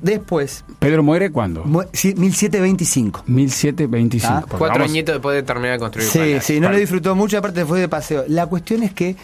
Después. 0.00 0.64
¿Pedro 0.78 1.02
muere 1.02 1.30
cuándo? 1.30 1.64
1725. 1.64 3.24
1725. 3.26 4.34
¿Ah? 4.34 4.44
Cuatro 4.58 4.84
añitos 4.84 5.14
después 5.14 5.36
de 5.36 5.42
terminar 5.42 5.72
de 5.72 5.78
construir. 5.78 6.08
Sí, 6.08 6.36
sí, 6.40 6.60
no 6.60 6.70
le 6.70 6.78
disfrutó 6.78 7.14
mucho, 7.14 7.38
aparte 7.38 7.64
fue 7.64 7.80
de 7.80 7.88
paseo. 7.88 8.24
La 8.28 8.46
cuestión 8.46 8.82
es 8.82 8.92
que 8.92 9.16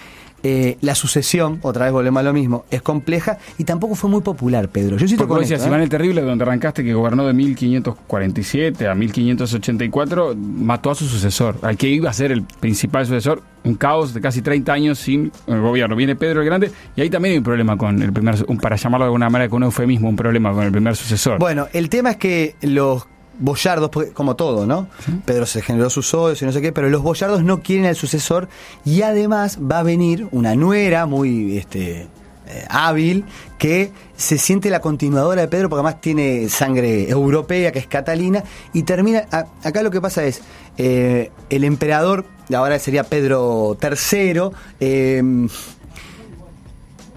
eh, 0.49 0.79
la 0.81 0.95
sucesión, 0.95 1.59
otra 1.63 1.87
vez 1.87 1.93
volvemos 1.93 2.21
a 2.21 2.23
lo 2.23 2.33
mismo, 2.33 2.67
es 2.71 2.81
compleja 2.81 3.39
y 3.59 3.65
tampoco 3.65 3.97
fue 3.97 4.09
muy 4.09 4.21
popular, 4.21 4.69
Pedro. 4.69 4.97
Yo 4.97 5.09
sí 5.09 5.17
Porque 5.17 5.41
decías, 5.41 5.65
¿eh? 5.65 5.67
Iván 5.67 5.81
el 5.81 5.89
Terrible, 5.89 6.23
donde 6.23 6.45
arrancaste, 6.45 6.85
que 6.85 6.95
gobernó 6.95 7.27
de 7.27 7.33
1547 7.33 8.87
a 8.87 8.95
1584, 8.95 10.37
mató 10.37 10.93
a 10.93 10.95
su 10.95 11.07
sucesor, 11.07 11.57
al 11.63 11.77
que 11.77 11.89
iba 11.89 12.11
a 12.11 12.13
ser 12.13 12.31
el 12.31 12.45
principal 12.45 13.07
sucesor. 13.07 13.43
Un 13.65 13.75
caos 13.75 14.15
de 14.15 14.21
casi 14.21 14.43
30 14.43 14.73
años 14.73 14.99
sin 15.01 15.33
el 15.49 15.61
gobierno. 15.61 15.97
Viene 15.97 16.15
Pedro 16.15 16.41
el 16.41 16.47
Grande 16.47 16.71
y 16.95 17.01
ahí 17.01 17.11
también 17.11 17.33
hay 17.33 17.39
un 17.39 17.45
problema 17.45 17.77
con 17.77 18.01
el 18.01 18.13
primer, 18.13 18.37
un, 18.47 18.59
para 18.59 18.77
llamarlo 18.77 19.07
de 19.07 19.09
alguna 19.09 19.29
manera 19.29 19.51
con 19.51 19.57
un 19.57 19.65
eufemismo, 19.65 20.09
un 20.09 20.15
problema 20.15 20.53
con 20.53 20.63
el 20.63 20.71
primer 20.71 20.95
sucesor. 20.95 21.41
Bueno, 21.41 21.67
el 21.73 21.89
tema 21.89 22.13
es 22.13 22.17
que 22.19 22.55
los 22.63 23.09
boyardos, 23.39 23.91
como 24.15 24.37
todo, 24.37 24.67
¿no? 24.67 24.89
Pedro 25.25 25.47
se 25.47 25.63
generó 25.63 25.91
sus 25.91 26.13
odios 26.15 26.41
y 26.43 26.45
no 26.45 26.53
sé 26.53 26.61
qué, 26.61 26.73
pero 26.73 26.89
los 26.89 27.03
boyardos 27.03 27.43
no 27.43 27.61
quieren 27.61 27.87
al 27.87 27.97
sucesor 27.97 28.49
y 28.85 29.03
además 29.03 29.59
va 29.61 29.81
a 29.81 29.83
venir 29.83 30.29
una 30.31 30.55
nuera 30.55 31.07
muy 31.07 31.59
este, 31.59 32.09
eh, 32.49 32.65
hábil 32.69 33.25
que 33.59 33.91
se 34.17 34.39
siente 34.39 34.71
la 34.71 34.81
continuadora 34.81 35.43
de 35.43 35.49
Pedro 35.49 35.69
porque 35.69 35.81
además 35.81 36.01
tiene 36.01 36.49
sangre 36.49 37.09
europea, 37.11 37.73
que 37.73 37.81
es 37.81 37.87
Catalina, 37.87 38.45
y 38.73 38.85
termina, 38.85 39.27
acá 39.31 39.83
lo 39.83 39.91
que 39.91 40.01
pasa 40.01 40.25
es, 40.25 40.43
eh, 40.79 41.33
el 41.51 41.65
emperador, 41.65 42.25
ahora 42.55 42.79
sería 42.79 43.03
Pedro 43.05 43.77
III, 43.83 44.51
eh, 44.79 45.23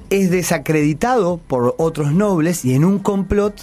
es 0.09 0.31
desacreditado 0.31 1.37
por 1.37 1.75
otros 1.77 2.11
nobles 2.11 2.65
y 2.65 2.73
en 2.73 2.83
un 2.83 2.99
complot 2.99 3.53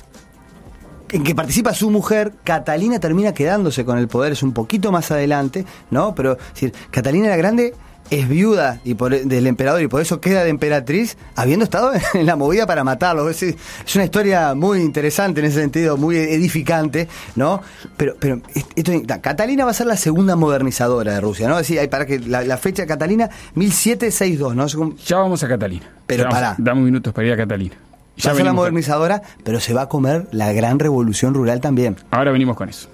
en 1.11 1.25
que 1.25 1.35
participa 1.35 1.75
su 1.75 1.91
mujer, 1.91 2.33
Catalina 2.45 2.99
termina 3.01 3.33
quedándose 3.35 3.85
con 3.85 3.99
el 3.99 4.09
poder, 4.09 4.33
es 4.33 4.43
un 4.43 4.53
poquito 4.53 4.93
más 4.93 5.11
adelante, 5.11 5.65
¿no? 5.91 6.15
Pero, 6.15 6.33
es 6.33 6.55
decir, 6.55 6.73
Catalina 6.91 7.29
la 7.29 7.37
Grande 7.37 7.75
es 8.11 8.29
viuda 8.29 8.81
y 8.85 8.95
por, 8.95 9.19
del 9.19 9.47
emperador 9.47 9.83
y 9.83 9.89
por 9.89 10.01
eso 10.01 10.21
queda 10.21 10.45
de 10.45 10.51
emperatriz, 10.51 11.17
habiendo 11.35 11.65
estado 11.65 11.93
en 12.15 12.27
la 12.27 12.37
movida 12.37 12.67
para 12.67 12.85
matarlo. 12.85 13.29
Es, 13.29 13.43
es, 13.43 13.57
una 13.95 14.05
historia 14.05 14.55
muy 14.55 14.81
interesante 14.81 15.41
en 15.41 15.47
ese 15.47 15.61
sentido, 15.61 15.97
muy 15.97 16.17
edificante, 16.17 17.09
¿no? 17.35 17.61
Pero, 17.97 18.15
pero 18.19 18.41
esto, 18.75 18.93
Catalina 19.21 19.65
va 19.65 19.71
a 19.71 19.75
ser 19.75 19.87
la 19.87 19.97
segunda 19.97 20.37
modernizadora 20.37 21.15
de 21.15 21.21
Rusia, 21.21 21.49
¿no? 21.49 21.55
Es 21.55 21.67
decir, 21.67 21.81
hay 21.81 21.89
para 21.89 22.07
que 22.07 22.21
la, 22.21 22.57
fecha 22.57 22.83
de 22.83 22.89
Catalina, 22.89 23.29
1762, 23.55 24.55
¿no? 24.55 24.97
Ya 25.05 25.19
vamos 25.19 25.43
a 25.43 25.49
Catalina. 25.49 25.85
Pero 26.07 26.29
para. 26.29 26.55
Damos 26.59 26.85
minutos 26.85 27.13
para 27.13 27.27
ir 27.27 27.33
a 27.33 27.37
Catalina. 27.37 27.75
Ya 28.17 28.33
va 28.33 28.41
a 28.41 28.45
la 28.45 28.53
modernizadora, 28.53 29.23
pero 29.45 29.61
se 29.61 29.75
va 29.75 29.83
a 29.83 29.89
comer 29.89 30.27
la 30.33 30.53
gran 30.53 30.79
revolución 30.79 31.35
rural 31.35 31.61
también. 31.61 31.97
Ahora 32.11 32.33
venimos 32.33 32.57
con 32.57 32.69
eso. 32.69 32.89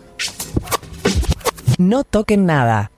No 1.78 2.04
toquen 2.04 2.46
nada. 2.46 2.90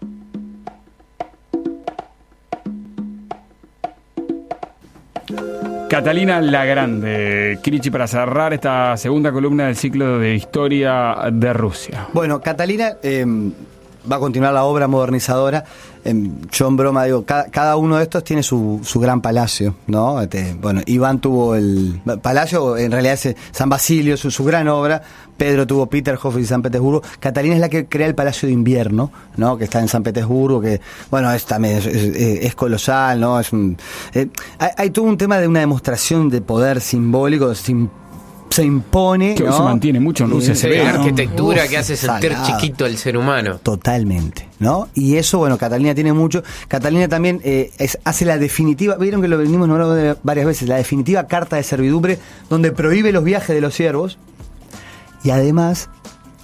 Catalina 5.88 6.40
la 6.40 6.64
Grande, 6.64 7.58
Kirichi, 7.62 7.88
para 7.88 8.08
cerrar 8.08 8.52
esta 8.52 8.96
segunda 8.96 9.30
columna 9.30 9.66
del 9.66 9.76
ciclo 9.76 10.18
de 10.18 10.34
historia 10.34 11.14
de 11.30 11.52
Rusia. 11.52 12.08
Bueno, 12.12 12.40
Catalina 12.40 12.94
eh, 13.00 13.24
va 14.10 14.16
a 14.16 14.18
continuar 14.18 14.52
la 14.52 14.64
obra 14.64 14.88
modernizadora. 14.88 15.64
Yo 16.52 16.68
en 16.68 16.76
broma 16.76 17.04
digo, 17.04 17.24
cada, 17.24 17.76
uno 17.76 17.96
de 17.96 18.02
estos 18.02 18.22
tiene 18.24 18.42
su, 18.42 18.80
su 18.84 19.00
gran 19.00 19.22
palacio, 19.22 19.76
¿no? 19.86 20.20
Este, 20.20 20.54
bueno, 20.60 20.82
Iván 20.84 21.18
tuvo 21.18 21.54
el 21.54 22.00
palacio, 22.20 22.76
en 22.76 22.92
realidad 22.92 23.14
es 23.14 23.34
San 23.52 23.70
Basilio, 23.70 24.16
su, 24.16 24.30
su 24.30 24.44
gran 24.44 24.68
obra. 24.68 25.02
Pedro 25.36 25.66
tuvo 25.66 25.86
Peterhof 25.86 26.38
y 26.38 26.44
San 26.44 26.62
Petersburgo. 26.62 27.02
Catalina 27.18 27.54
es 27.54 27.60
la 27.60 27.68
que 27.68 27.86
crea 27.86 28.06
el 28.06 28.14
Palacio 28.14 28.46
de 28.46 28.52
Invierno, 28.52 29.10
¿no? 29.36 29.56
Que 29.56 29.64
está 29.64 29.80
en 29.80 29.88
San 29.88 30.02
Petersburgo, 30.02 30.60
que, 30.60 30.80
bueno, 31.10 31.32
es 31.32 31.44
también 31.44 31.80
es, 31.84 32.54
colosal, 32.54 33.18
¿no? 33.18 33.40
Es 33.40 33.50
eh, 34.12 34.28
hay, 34.58 34.70
hay, 34.76 34.90
todo 34.90 35.06
un 35.06 35.18
tema 35.18 35.38
de 35.38 35.48
una 35.48 35.60
demostración 35.60 36.28
de 36.28 36.40
poder 36.40 36.80
simbólico, 36.80 37.54
sin 37.54 37.90
se 38.54 38.64
impone. 38.64 39.34
Que 39.34 39.42
se 39.42 39.62
mantiene 39.62 39.98
mucho 39.98 40.24
en 40.24 40.30
Rusia. 40.30 40.54
se 40.54 40.68
ve. 40.68 40.82
La 40.82 40.90
arquitectura 40.90 41.66
que 41.66 41.76
hace 41.76 41.96
sentir 41.96 42.36
chiquito 42.46 42.86
el 42.86 42.96
ser 42.96 43.16
humano. 43.16 43.58
Totalmente, 43.62 44.48
¿no? 44.60 44.88
Y 44.94 45.16
eso, 45.16 45.38
bueno, 45.38 45.58
Catalina 45.58 45.94
tiene 45.94 46.12
mucho. 46.12 46.44
Catalina 46.68 47.08
también 47.08 47.40
eh, 47.42 47.72
hace 48.04 48.24
la 48.24 48.38
definitiva, 48.38 48.96
vieron 48.96 49.20
que 49.20 49.28
lo 49.28 49.38
venimos 49.38 49.66
nombrando 49.66 50.18
varias 50.22 50.46
veces, 50.46 50.68
la 50.68 50.76
definitiva 50.76 51.26
carta 51.26 51.56
de 51.56 51.64
servidumbre, 51.64 52.18
donde 52.48 52.70
prohíbe 52.70 53.10
los 53.10 53.24
viajes 53.24 53.54
de 53.54 53.60
los 53.60 53.74
siervos. 53.74 54.18
Y 55.24 55.30
además, 55.30 55.88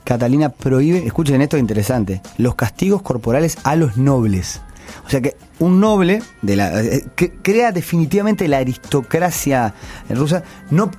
Catalina 0.02 0.48
prohíbe, 0.48 1.06
escuchen 1.06 1.40
esto 1.42 1.58
interesante, 1.58 2.22
los 2.38 2.56
castigos 2.56 3.02
corporales 3.02 3.56
a 3.62 3.76
los 3.76 3.96
nobles. 3.96 4.60
O 5.06 5.10
sea 5.10 5.20
que 5.20 5.36
un 5.60 5.78
noble 5.78 6.22
de 6.42 6.56
la 6.56 6.82
eh, 6.82 7.04
que 7.14 7.30
crea 7.30 7.70
definitivamente 7.70 8.48
la 8.48 8.58
aristocracia 8.58 9.74
rusa 10.08 10.42
no 10.70 10.90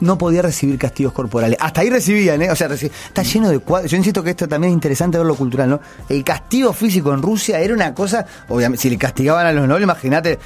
no 0.00 0.18
podía 0.18 0.42
recibir 0.42 0.78
castigos 0.78 1.12
corporales. 1.12 1.56
Hasta 1.60 1.80
ahí 1.80 1.90
recibían, 1.90 2.42
¿eh? 2.42 2.50
O 2.50 2.56
sea, 2.56 2.68
está 2.68 3.22
lleno 3.22 3.50
de 3.50 3.58
cuadros. 3.58 3.90
Yo 3.90 3.96
insisto 3.96 4.22
que 4.22 4.30
esto 4.30 4.48
también 4.48 4.72
es 4.72 4.74
interesante 4.74 5.18
ver 5.18 5.26
lo 5.26 5.34
cultural, 5.34 5.70
¿no? 5.70 5.80
El 6.08 6.24
castigo 6.24 6.72
físico 6.72 7.12
en 7.12 7.22
Rusia 7.22 7.60
era 7.60 7.74
una 7.74 7.94
cosa, 7.94 8.24
obviamente, 8.48 8.82
si 8.82 8.90
le 8.90 8.98
castigaban 8.98 9.46
a 9.46 9.52
los 9.52 9.66
nobles, 9.66 9.84
imagínate 9.84 10.38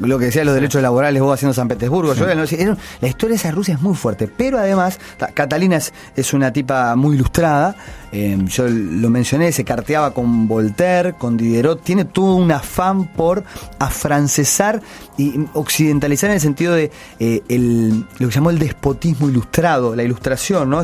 lo 0.00 0.18
que 0.18 0.26
decía 0.26 0.44
los 0.44 0.54
derechos 0.54 0.82
laborales 0.82 1.22
vos 1.22 1.34
haciendo 1.34 1.54
San 1.54 1.68
Petersburgo. 1.68 2.14
Yo, 2.14 2.26
la 2.26 3.08
historia 3.08 3.34
de 3.34 3.36
esa 3.36 3.50
Rusia 3.50 3.74
es 3.74 3.80
muy 3.80 3.94
fuerte, 3.94 4.28
pero 4.28 4.58
además, 4.58 4.98
Catalina 5.34 5.78
es, 6.16 6.32
una 6.32 6.52
tipa 6.52 6.96
muy 6.96 7.16
ilustrada. 7.16 7.74
Eh, 8.12 8.38
yo 8.46 8.68
lo 8.68 9.08
mencioné, 9.08 9.52
se 9.52 9.64
carteaba 9.64 10.12
con 10.12 10.46
Voltaire, 10.46 11.14
con 11.14 11.38
Diderot, 11.38 11.82
tiene 11.82 12.04
todo 12.04 12.36
un 12.36 12.52
afán 12.52 13.06
por 13.06 13.42
afrancesar 13.78 14.82
y 15.16 15.40
occidentalizar 15.54 16.28
en 16.28 16.34
el 16.34 16.40
sentido 16.40 16.74
de 16.74 16.90
eh, 17.18 17.42
el, 17.48 18.04
lo 18.18 18.28
que 18.28 18.34
llamó 18.34 18.50
el 18.50 18.58
despotismo 18.58 19.30
ilustrado, 19.30 19.96
la 19.96 20.02
ilustración, 20.02 20.68
¿no? 20.68 20.82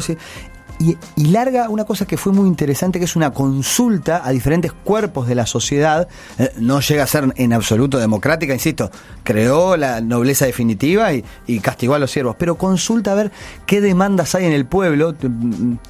Y, 0.78 0.96
larga 1.16 1.68
una 1.68 1.84
cosa 1.84 2.06
que 2.06 2.16
fue 2.16 2.32
muy 2.32 2.48
interesante, 2.48 2.98
que 2.98 3.04
es 3.04 3.16
una 3.16 3.32
consulta 3.32 4.22
a 4.24 4.30
diferentes 4.30 4.72
cuerpos 4.72 5.26
de 5.26 5.34
la 5.34 5.46
sociedad. 5.46 6.08
Eh, 6.38 6.52
no 6.58 6.80
llega 6.80 7.02
a 7.02 7.06
ser 7.06 7.32
en 7.36 7.52
absoluto 7.52 7.98
democrática, 7.98 8.54
insisto, 8.54 8.90
creó 9.24 9.76
la 9.76 10.00
nobleza 10.00 10.46
definitiva 10.46 11.12
y, 11.12 11.24
castigó 11.60 11.94
a 11.94 11.98
los 11.98 12.10
siervos, 12.10 12.36
pero 12.38 12.56
consulta 12.56 13.12
a 13.12 13.14
ver 13.14 13.32
qué 13.66 13.80
demandas 13.80 14.34
hay 14.34 14.46
en 14.46 14.52
el 14.52 14.66
pueblo. 14.66 15.14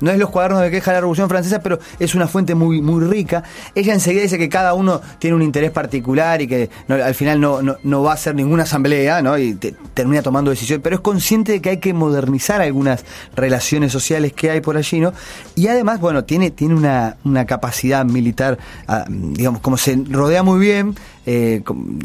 No 0.00 0.10
es 0.10 0.18
los 0.18 0.30
cuadernos 0.30 0.62
de 0.62 0.70
queja 0.70 0.90
de 0.90 0.96
la 0.96 1.00
Revolución 1.00 1.28
Francesa, 1.28 1.60
pero 1.60 1.78
es 1.98 2.14
una 2.14 2.26
fuente 2.26 2.54
muy, 2.54 2.80
muy 2.80 3.04
rica. 3.04 3.42
Ella 3.74 3.92
enseguida 3.92 4.22
dice 4.22 4.38
que 4.38 4.48
cada 4.48 4.74
uno 4.74 5.00
tiene 5.18 5.36
un 5.36 5.42
interés 5.42 5.70
particular 5.70 6.40
y 6.40 6.48
que 6.48 6.70
al 6.88 7.14
final 7.14 7.40
no, 7.40 7.60
no, 7.62 8.02
va 8.02 8.14
a 8.14 8.16
ser 8.16 8.34
ninguna 8.34 8.62
asamblea, 8.62 9.20
¿no? 9.20 9.38
Y 9.38 9.54
termina 9.94 10.22
tomando 10.22 10.50
decisiones, 10.50 10.82
pero 10.82 10.96
es 10.96 11.02
consciente 11.02 11.52
de 11.52 11.60
que 11.60 11.70
hay 11.70 11.78
que 11.78 11.92
modernizar 11.92 12.62
algunas 12.62 13.04
relaciones 13.36 13.92
sociales 13.92 14.32
que 14.32 14.50
hay 14.50 14.60
por 14.60 14.77
Y 15.54 15.68
además, 15.68 16.00
bueno, 16.00 16.24
tiene, 16.24 16.50
tiene 16.50 16.74
una, 16.74 17.16
una 17.24 17.44
capacidad 17.46 18.04
militar, 18.04 18.58
ah, 18.86 19.04
digamos, 19.08 19.60
como 19.60 19.76
se 19.76 19.96
rodea 20.08 20.42
muy 20.42 20.60
bien, 20.60 20.94
eh, 21.26 21.62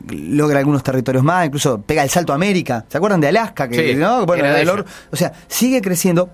logra 0.10 0.60
algunos 0.60 0.84
territorios 0.84 1.24
más, 1.24 1.46
incluso 1.46 1.82
pega 1.82 2.04
el 2.04 2.10
salto 2.10 2.34
a 2.34 2.36
América. 2.36 2.86
¿Se 2.90 2.98
acuerdan 2.98 3.22
de 3.22 3.30
Alaska? 3.30 3.68
Que, 3.70 3.96
¿no? 3.96 4.26
bueno, 4.26 4.46
o 5.12 5.16
sea, 5.16 5.34
sigue 5.48 5.82
creciendo, 5.82 6.30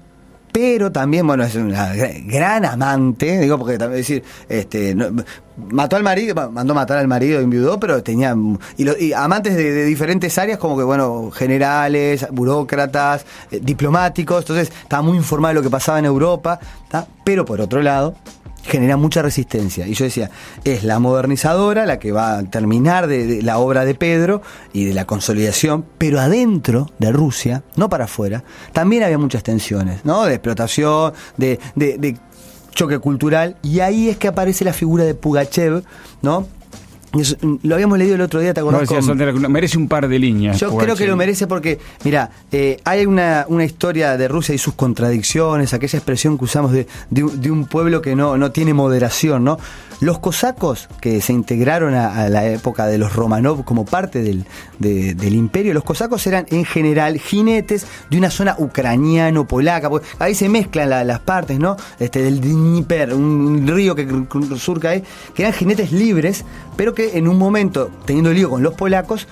pero 0.52 0.92
también, 0.92 1.26
bueno, 1.28 1.44
es 1.44 1.56
una 1.56 1.94
gran 1.94 2.66
amante, 2.66 3.40
digo, 3.40 3.58
porque 3.58 3.78
también 3.78 4.02
decir, 4.02 4.24
este, 4.48 4.96
mató 5.72 5.96
al 5.96 6.04
marido, 6.04 6.50
mandó 6.52 6.74
matar 6.74 6.98
al 6.98 7.08
marido, 7.08 7.40
enviudó, 7.40 7.80
pero 7.80 8.02
tenía, 8.04 8.36
y, 8.78 9.14
amantes 9.14 9.56
de, 9.56 9.86
diferentes 9.86 10.38
áreas, 10.38 10.58
como 10.58 10.78
que, 10.78 10.84
bueno, 10.84 11.30
generales, 11.32 12.28
burócratas, 12.32 13.26
eh, 13.52 13.60
diplomáticos, 13.62 14.42
entonces 14.42 14.72
estaba 14.82 15.02
muy 15.02 15.18
informado 15.18 15.50
de 15.50 15.56
lo 15.56 15.64
que 15.64 15.70
pasaba 15.70 16.00
en 16.00 16.06
Europa, 16.06 16.60
pero 17.24 17.46
por 17.46 17.62
otro 17.62 17.82
lado, 17.82 18.16
genera 18.64 18.98
mucha 18.98 19.22
resistencia. 19.22 19.88
Y 19.88 19.94
yo 19.94 20.06
decía, 20.06 20.30
es 20.64 20.84
la 20.84 21.00
modernizadora 21.00 21.86
la 21.86 22.00
que 22.00 22.12
va 22.12 22.40
a 22.40 22.44
terminar 22.44 23.08
de, 23.08 23.42
la 23.42 23.58
obra 23.58 23.86
de 23.86 23.96
Pedro 23.96 24.42
y 24.74 24.86
de 24.86 24.94
la 24.94 25.06
consolidación, 25.06 25.86
pero 25.98 26.20
adentro 26.20 26.90
de 27.00 27.12
Rusia, 27.12 27.64
no 27.76 27.90
para 27.90 28.06
afuera, 28.06 28.44
también 28.74 29.04
había 29.04 29.18
muchas 29.18 29.44
tensiones, 29.44 30.06
¿no? 30.06 30.26
De 30.26 30.36
explotación, 30.36 31.14
de, 31.38 31.60
de 31.76 32.18
choque 32.72 33.00
cultural, 33.00 33.58
y 33.62 33.80
ahí 33.80 34.10
es 34.10 34.18
que 34.18 34.28
aparece 34.28 34.64
la 34.64 34.74
figura 34.74 35.04
de 35.04 35.16
Pugachev, 35.16 35.84
¿no? 36.22 36.48
Lo 37.64 37.76
habíamos 37.76 37.98
leído 37.98 38.16
el 38.16 38.22
otro 38.22 38.40
día, 38.40 38.54
¿te 38.54 38.60
acordás? 38.60 38.90
merece 39.50 39.78
un 39.78 39.88
par 39.88 40.08
de 40.08 40.20
líneas. 40.20 40.60
Yo 40.60 40.76
creo 40.76 40.96
que 40.96 41.08
lo 41.08 41.16
merece 41.16 41.48
porque, 41.48 41.80
mira, 42.04 42.30
eh, 42.52 42.80
hay 42.84 43.06
una, 43.06 43.46
una, 43.48 43.66
historia 43.66 44.16
de 44.18 44.28
Rusia 44.28 44.54
y 44.54 44.58
sus 44.58 44.76
contradicciones, 44.76 45.74
aquella 45.74 45.98
expresión 45.98 46.38
que 46.38 46.46
usamos 46.46 46.72
de, 46.72 46.88
de, 47.10 47.52
un 47.52 47.66
pueblo 47.66 48.02
que 48.02 48.16
no, 48.16 48.38
no 48.38 48.52
tiene 48.52 48.74
moderación, 48.74 49.44
¿no? 49.44 49.58
Los 50.02 50.20
cosacos 50.20 50.88
que 51.02 51.20
se 51.20 51.34
integraron 51.34 51.94
a, 51.94 52.30
la 52.30 52.48
época 52.48 52.86
de 52.88 52.98
los 52.98 53.14
Romanov 53.14 53.66
como 53.66 53.86
parte 53.86 54.22
del, 54.22 54.46
del 54.78 55.34
imperio, 55.34 55.74
los 55.74 55.84
cosacos 55.84 56.26
eran 56.28 56.46
en 56.50 56.64
general 56.64 57.20
jinetes 57.20 57.86
de 58.10 58.18
una 58.18 58.30
zona 58.30 58.56
ucraniano-polaca, 58.58 59.90
ahí 60.20 60.36
se 60.36 60.48
mezclan 60.48 60.90
las 60.90 61.20
partes, 61.20 61.60
¿no? 61.60 61.76
Este, 62.00 62.22
del 62.22 62.40
Dnieper, 62.40 63.14
un, 63.14 63.68
río 63.68 63.96
que 63.96 64.08
surca 64.58 64.92
ahí, 64.92 65.04
que 65.34 65.44
eran 65.44 65.54
jinetes 65.54 65.92
libres, 65.92 66.46
pero 66.78 66.94
que 66.94 66.99
en 67.00 67.28
un 67.28 67.38
momento, 67.38 67.92
teniendo 68.06 68.32
lío 68.32 68.50
con 68.50 68.64
los 68.64 68.74
polacos, 68.74 69.28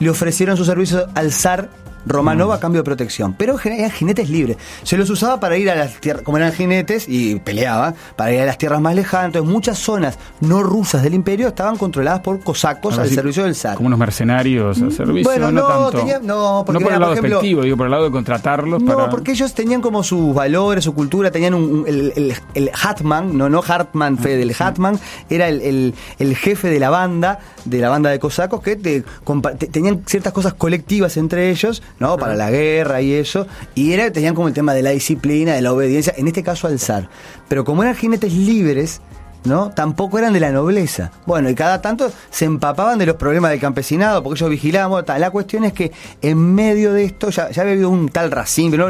le 0.00 0.10
ofrecieron 0.10 0.56
sus 0.56 0.66
servicios 0.66 1.06
al 1.14 1.32
zar 1.32 1.70
Romanov 2.08 2.52
a 2.52 2.56
mm. 2.56 2.60
cambio 2.60 2.80
de 2.80 2.84
protección. 2.84 3.34
Pero 3.34 3.58
eran 3.64 3.90
jinetes 3.90 4.30
libres. 4.30 4.56
Se 4.82 4.96
los 4.96 5.10
usaba 5.10 5.40
para 5.40 5.56
ir 5.56 5.70
a 5.70 5.74
las 5.74 6.00
tierras, 6.00 6.22
como 6.22 6.38
eran 6.38 6.52
jinetes 6.52 7.06
y 7.08 7.36
peleaba, 7.36 7.94
para 8.16 8.32
ir 8.32 8.40
a 8.40 8.46
las 8.46 8.58
tierras 8.58 8.80
más 8.80 8.94
lejanas. 8.94 9.26
Entonces, 9.26 9.50
muchas 9.50 9.78
zonas 9.78 10.18
no 10.40 10.62
rusas 10.62 11.02
del 11.02 11.14
imperio 11.14 11.48
estaban 11.48 11.76
controladas 11.76 12.20
por 12.20 12.40
cosacos 12.40 12.98
al 12.98 13.08
servicio 13.08 13.44
del 13.44 13.54
zar. 13.54 13.76
Como 13.76 13.88
unos 13.88 13.98
mercenarios 13.98 14.80
al 14.80 14.92
servicio. 14.92 15.24
Bueno, 15.24 15.50
no, 15.50 15.68
no, 15.68 15.90
tanto. 15.90 16.20
no, 16.22 16.62
porque 16.64 16.84
por 16.84 16.92
el 16.92 17.00
lado 17.00 17.14
despectivo, 17.14 17.62
digo, 17.62 17.76
por 17.76 17.86
el 17.86 17.92
lado 17.92 18.04
de 18.04 18.10
contratarlos. 18.10 18.82
No, 18.82 19.10
porque 19.10 19.32
ellos 19.32 19.54
tenían 19.54 19.80
como 19.80 20.02
sus 20.02 20.34
valores, 20.34 20.84
su 20.84 20.94
cultura, 20.94 21.30
tenían 21.30 21.54
un, 21.54 21.84
el, 21.86 22.34
el, 22.54 22.70
Hatman, 22.74 23.36
no, 23.36 23.48
no 23.48 23.62
Hartman 23.66 24.16
ah, 24.18 24.22
Fede, 24.22 24.42
el 24.42 24.54
Hatman 24.58 24.98
era 25.28 25.48
el, 25.48 25.94
jefe 26.36 26.68
de 26.68 26.80
la 26.80 26.90
banda, 26.90 27.40
de 27.64 27.78
la 27.78 27.88
banda 27.88 28.10
de 28.10 28.18
cosacos, 28.18 28.62
que 28.62 28.76
tenían 28.76 30.02
ciertas 30.06 30.32
cosas 30.32 30.54
colectivas 30.54 31.16
entre 31.16 31.50
ellos 31.50 31.82
¿no? 31.98 32.16
Para 32.16 32.34
la 32.34 32.50
guerra 32.50 33.00
y 33.00 33.12
eso. 33.12 33.46
Y 33.74 33.92
era, 33.92 34.10
tenían 34.12 34.34
como 34.34 34.48
el 34.48 34.54
tema 34.54 34.74
de 34.74 34.82
la 34.82 34.90
disciplina, 34.90 35.54
de 35.54 35.62
la 35.62 35.72
obediencia, 35.72 36.14
en 36.16 36.28
este 36.28 36.42
caso 36.42 36.66
al 36.66 36.78
zar. 36.78 37.08
Pero 37.48 37.64
como 37.64 37.82
eran 37.82 37.94
jinetes 37.94 38.32
libres, 38.32 39.00
¿no? 39.44 39.70
Tampoco 39.70 40.18
eran 40.18 40.32
de 40.32 40.40
la 40.40 40.50
nobleza. 40.50 41.10
Bueno, 41.26 41.48
y 41.50 41.54
cada 41.54 41.80
tanto 41.80 42.10
se 42.30 42.44
empapaban 42.44 42.98
de 42.98 43.06
los 43.06 43.16
problemas 43.16 43.50
del 43.50 43.60
campesinado, 43.60 44.22
porque 44.22 44.38
ellos 44.38 44.50
vigilaban. 44.50 45.04
La 45.18 45.30
cuestión 45.30 45.64
es 45.64 45.72
que 45.72 45.92
en 46.22 46.54
medio 46.54 46.92
de 46.92 47.04
esto 47.04 47.30
ya, 47.30 47.50
ya 47.50 47.62
había 47.62 47.74
habido 47.74 47.90
un 47.90 48.08
tal 48.08 48.30
racín, 48.30 48.76
¿no? 48.76 48.88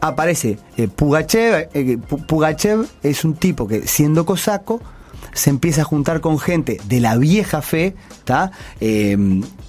aparece 0.00 0.58
eh, 0.76 0.88
Pugachev. 0.88 1.68
Eh, 1.74 1.98
Pugachev 1.98 2.86
es 3.02 3.24
un 3.24 3.34
tipo 3.34 3.66
que, 3.66 3.86
siendo 3.86 4.24
cosaco, 4.24 4.80
se 5.32 5.50
empieza 5.50 5.82
a 5.82 5.84
juntar 5.84 6.20
con 6.20 6.38
gente 6.38 6.80
de 6.86 7.00
la 7.00 7.16
vieja 7.16 7.62
fe, 7.62 7.94
¿está? 8.10 8.50
Eh, 8.80 9.16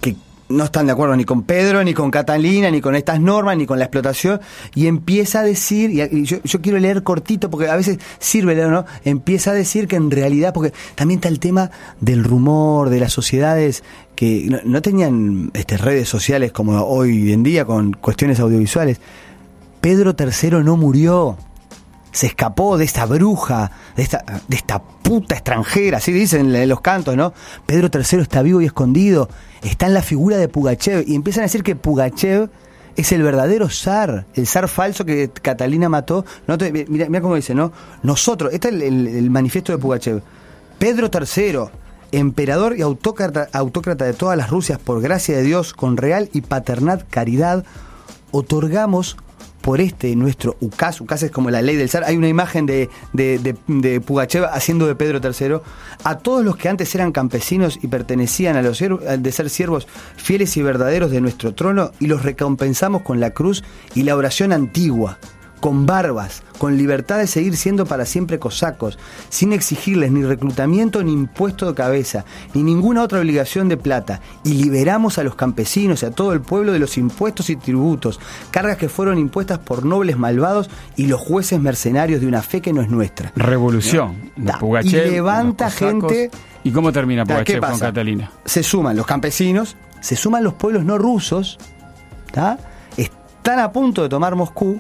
que 0.02 0.16
no 0.50 0.64
están 0.66 0.88
de 0.88 0.92
acuerdo 0.92 1.16
ni 1.16 1.26
con 1.26 1.44
Pedro, 1.44 1.84
ni 1.84 1.94
con 1.94 2.12
Catalina, 2.12 2.72
ni 2.72 2.82
con 2.82 2.96
estas 2.96 3.22
normas, 3.22 3.56
ni 3.56 3.66
con 3.66 3.80
la 3.80 3.86
explotación, 3.86 4.42
y 4.76 4.88
empieza 4.88 5.42
a 5.42 5.44
decir, 5.44 5.92
y 5.92 6.24
yo, 6.24 6.40
quiero 6.62 6.80
leer 6.80 7.04
cortito 7.04 7.50
porque 7.50 7.70
a 7.70 7.76
veces 7.76 8.00
sirve 8.18 8.56
leer, 8.56 8.70
¿no? 8.70 8.86
Empieza 9.06 9.52
a 9.52 9.54
decir 9.54 9.88
que 9.88 9.96
en 9.96 10.12
realidad, 10.12 10.54
porque 10.54 10.74
también 10.96 11.20
está 11.20 11.30
el 11.30 11.40
tema 11.40 11.72
del 12.02 12.24
rumor, 12.24 12.90
de 12.90 13.00
las 13.00 13.14
sociedades 13.14 13.84
que 14.16 14.62
no, 14.66 14.82
tenían 14.82 15.52
este, 15.54 15.78
redes 15.78 16.10
sociales 16.10 16.52
como 16.52 16.82
hoy 16.82 17.32
en 17.32 17.44
día 17.44 17.64
con 17.64 17.94
cuestiones 17.94 18.40
audiovisuales. 18.40 19.00
Pedro 19.80 20.14
III 20.20 20.64
no 20.64 20.76
murió, 20.76 21.38
se 22.12 22.28
escapó 22.28 22.78
de 22.78 22.86
esta 22.86 23.06
bruja, 23.06 23.72
de 23.96 24.04
esta, 24.04 24.24
de 24.48 24.56
esta 24.56 24.82
puta 24.82 25.36
extranjera, 25.36 25.98
así 25.98 26.12
dicen 26.12 26.56
en 26.56 26.70
los 26.70 26.82
cantos, 26.82 27.16
¿no? 27.16 27.34
Pedro 27.66 27.90
III 27.94 28.22
está 28.22 28.42
vivo 28.42 28.62
y 28.62 28.66
escondido, 28.66 29.30
está 29.62 29.88
en 29.88 29.94
la 29.94 30.02
figura 30.02 30.38
de 30.38 30.48
Pugachev, 30.48 31.04
y 31.08 31.16
empiezan 31.16 31.42
a 31.42 31.46
decir 31.46 31.64
que 31.64 31.76
Pugachev 31.76 32.50
es 32.96 33.12
el 33.12 33.24
verdadero 33.24 33.70
zar, 33.70 34.26
el 34.34 34.46
zar 34.46 34.68
falso 34.68 35.06
que 35.06 35.30
Catalina 35.30 35.88
mató. 35.88 36.26
No 36.48 36.58
mira, 36.90 37.22
cómo 37.22 37.36
dice, 37.36 37.56
¿no? 37.56 37.72
Nosotros, 38.04 38.54
este 38.54 38.70
es 38.70 38.74
el, 38.74 39.30
manifiesto 39.30 39.72
de 39.72 39.78
Pugachev. 39.78 40.22
Pedro 40.80 41.10
III, 41.14 41.70
emperador 42.12 42.78
y 42.78 42.82
autócrata, 42.82 43.48
autócrata 43.54 44.06
de 44.06 44.14
todas 44.14 44.38
las 44.38 44.50
Rusias, 44.50 44.80
por 44.80 45.02
gracia 45.02 45.38
de 45.38 45.44
Dios, 45.44 45.74
con 45.74 45.98
real 45.98 46.30
y 46.34 46.42
paternal 46.42 47.06
caridad, 47.10 47.64
otorgamos 48.32 49.18
por 49.70 49.82
este 49.82 50.16
nuestro 50.16 50.58
UCAS, 50.62 51.00
UCAS 51.00 51.22
es 51.22 51.30
como 51.30 51.52
la 51.52 51.62
ley 51.62 51.76
del 51.76 51.90
zar, 51.90 52.04
hay 52.04 52.18
una 52.18 52.28
imagen 52.28 52.66
de, 52.66 52.90
de, 53.14 54.02
Pugachev 54.02 54.46
haciendo 54.46 54.88
de 54.88 54.96
Pedro 54.96 55.20
III, 55.24 55.58
a 56.04 56.18
todos 56.18 56.44
los 56.44 56.58
que 56.58 56.70
antes 56.70 56.96
eran 56.96 57.12
campesinos 57.12 57.78
y 57.80 57.86
pertenecían 57.86 58.56
a 58.56 58.64
los 58.64 58.80
de 58.80 59.32
ser 59.32 59.48
siervos 59.52 59.88
fieles 60.16 60.58
y 60.58 60.64
verdaderos 60.64 61.12
de 61.12 61.22
nuestro 61.22 61.54
trono 61.54 61.92
y 62.00 62.08
los 62.08 62.24
recompensamos 62.24 63.04
con 63.04 63.20
la 63.20 63.30
cruz 63.30 63.64
y 63.94 64.02
la 64.02 64.16
oración 64.16 64.54
antigua 64.54 65.20
con 65.60 65.86
barbas, 65.86 66.44
con 66.58 66.78
libertad 66.78 67.18
de 67.18 67.28
seguir 67.28 67.56
siendo 67.58 67.86
para 67.86 68.06
siempre 68.06 68.40
cosacos, 68.40 68.98
sin 69.30 69.54
exigirles 69.54 70.12
ni 70.12 70.24
reclutamiento 70.24 71.04
ni 71.04 71.14
impuesto 71.14 71.68
de 71.68 71.74
cabeza, 71.74 72.26
ni 72.54 72.64
ninguna 72.64 73.04
otra 73.04 73.20
obligación 73.20 73.70
de 73.70 73.78
plata, 73.78 74.22
y 74.44 74.54
liberamos 74.54 75.18
a 75.18 75.24
los 75.24 75.36
campesinos 75.36 76.04
y 76.04 76.06
a 76.06 76.12
todo 76.12 76.34
el 76.34 76.42
pueblo 76.42 76.72
de 76.72 76.80
los 76.80 76.98
impuestos 76.98 77.50
y 77.50 77.56
tributos, 77.56 78.20
cargas 78.52 78.78
que 78.78 78.90
fueron 78.90 79.18
impuestas 79.18 79.60
por 79.60 79.86
nobles 79.86 80.18
malvados 80.18 80.70
y 80.96 81.08
los 81.08 81.20
jueces 81.20 81.60
mercenarios 81.60 82.22
de 82.22 82.28
una 82.28 82.42
fe 82.42 82.62
que 82.62 82.74
no 82.74 82.82
es 82.82 82.90
nuestra. 82.90 83.32
Revolución. 83.36 84.32
y 84.84 84.90
levanta 84.90 85.70
gente... 85.70 86.32
¿Y 86.62 86.72
cómo 86.72 86.92
termina 86.92 87.26
Pugachev 87.26 87.62
con 87.62 87.80
Catalina? 87.80 88.32
Se 88.44 88.64
suman 88.64 88.98
los 88.98 89.06
campesinos, 89.06 89.78
se 90.02 90.18
suman 90.18 90.44
los 90.44 90.56
pueblos 90.56 90.84
no 90.84 90.98
rusos, 90.98 91.58
están 93.50 93.60
a 93.60 93.72
punto 93.72 94.04
de 94.04 94.10
tomar 94.10 94.36
Moscú, 94.36 94.80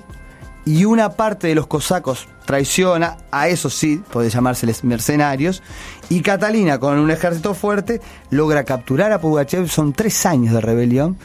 y 0.70 0.86
una 0.86 1.14
parte 1.14 1.48
de 1.48 1.56
los 1.56 1.66
cosacos 1.66 2.28
traiciona, 2.46 3.18
a 3.32 3.48
eso 3.48 3.72
sí, 3.72 4.04
puede 4.12 4.30
llamárseles 4.30 4.84
mercenarios, 4.84 5.64
y 6.10 6.22
Catalina, 6.22 6.80
con 6.80 7.00
un 7.00 7.10
ejército 7.10 7.56
fuerte, 7.56 8.02
logra 8.30 8.64
capturar 8.66 9.12
a 9.12 9.20
Pugachev, 9.20 9.68
son 9.68 9.94
tres 9.94 10.28
años 10.28 10.54
de 10.54 10.62
rebelión, 10.62 11.18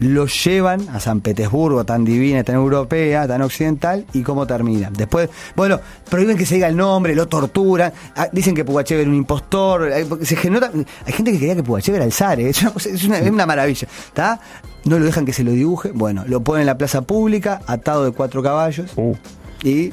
lo 0.00 0.26
llevan 0.26 0.88
a 0.90 1.00
San 1.00 1.20
Petersburgo, 1.20 1.84
tan 1.84 2.04
divina, 2.04 2.44
tan 2.44 2.56
europea, 2.56 3.26
tan 3.26 3.42
occidental, 3.42 4.04
y 4.12 4.22
cómo 4.22 4.46
termina. 4.46 4.90
Después, 4.90 5.30
bueno, 5.54 5.80
prohíben 6.08 6.36
que 6.36 6.44
se 6.44 6.56
diga 6.56 6.68
el 6.68 6.76
nombre, 6.76 7.14
lo 7.14 7.26
torturan, 7.28 7.92
ah, 8.14 8.28
dicen 8.32 8.54
que 8.54 8.64
Pugachev 8.64 9.00
era 9.00 9.10
un 9.10 9.16
impostor, 9.16 9.90
se 10.22 10.36
hay 10.36 11.12
gente 11.12 11.32
que 11.32 11.38
quería 11.38 11.56
que 11.56 11.62
Pugachev 11.62 11.94
era 11.94 12.04
el 12.04 12.12
zar, 12.12 12.40
eh, 12.40 12.50
es, 12.50 13.04
una, 13.04 13.46
maravilla, 13.46 13.88
¿está? 14.08 14.40
No 14.84 14.98
lo 14.98 15.04
dejan 15.04 15.24
que 15.24 15.32
se 15.32 15.42
lo 15.42 15.52
dibuje, 15.52 15.90
bueno, 15.92 16.24
lo 16.26 16.40
ponen 16.42 16.62
en 16.62 16.66
la 16.66 16.78
plaza 16.78 17.02
pública, 17.02 17.60
atado 17.66 18.04
de 18.04 18.12
cuatro 18.12 18.42
caballos, 18.42 18.92
uh. 18.96 19.14
y 19.62 19.92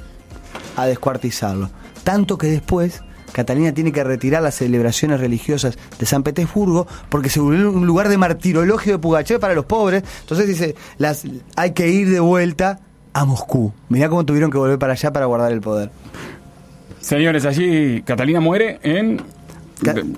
a 0.75 0.85
descuartizarlo. 0.85 1.69
Tanto 2.03 2.37
que 2.37 2.47
después 2.47 3.01
Catalina 3.33 3.73
tiene 3.73 3.91
que 3.91 4.03
retirar 4.03 4.41
las 4.41 4.55
celebraciones 4.55 5.19
religiosas 5.19 5.77
de 5.99 6.05
San 6.05 6.23
Petersburgo 6.23 6.87
porque 7.09 7.29
se 7.29 7.39
volvió 7.39 7.71
un 7.71 7.85
lugar 7.85 8.07
de 8.07 8.17
martirologio 8.17 8.93
de 8.93 8.99
Pugachev 8.99 9.39
para 9.39 9.53
los 9.53 9.65
pobres. 9.65 10.03
Entonces 10.21 10.47
dice, 10.47 10.75
hay 11.55 11.71
que 11.71 11.89
ir 11.89 12.09
de 12.09 12.19
vuelta 12.19 12.79
a 13.11 13.25
Moscú. 13.25 13.73
Mirá 13.89 14.07
cómo 14.07 14.25
tuvieron 14.25 14.51
que 14.51 14.57
volver 14.57 14.79
para 14.79 14.93
allá 14.93 15.11
para 15.11 15.25
guardar 15.25 15.51
el 15.51 15.61
poder. 15.61 15.91
Señores, 17.01 17.45
allí 17.45 18.01
Catalina 18.03 18.39
muere 18.39 18.79
en 18.83 19.21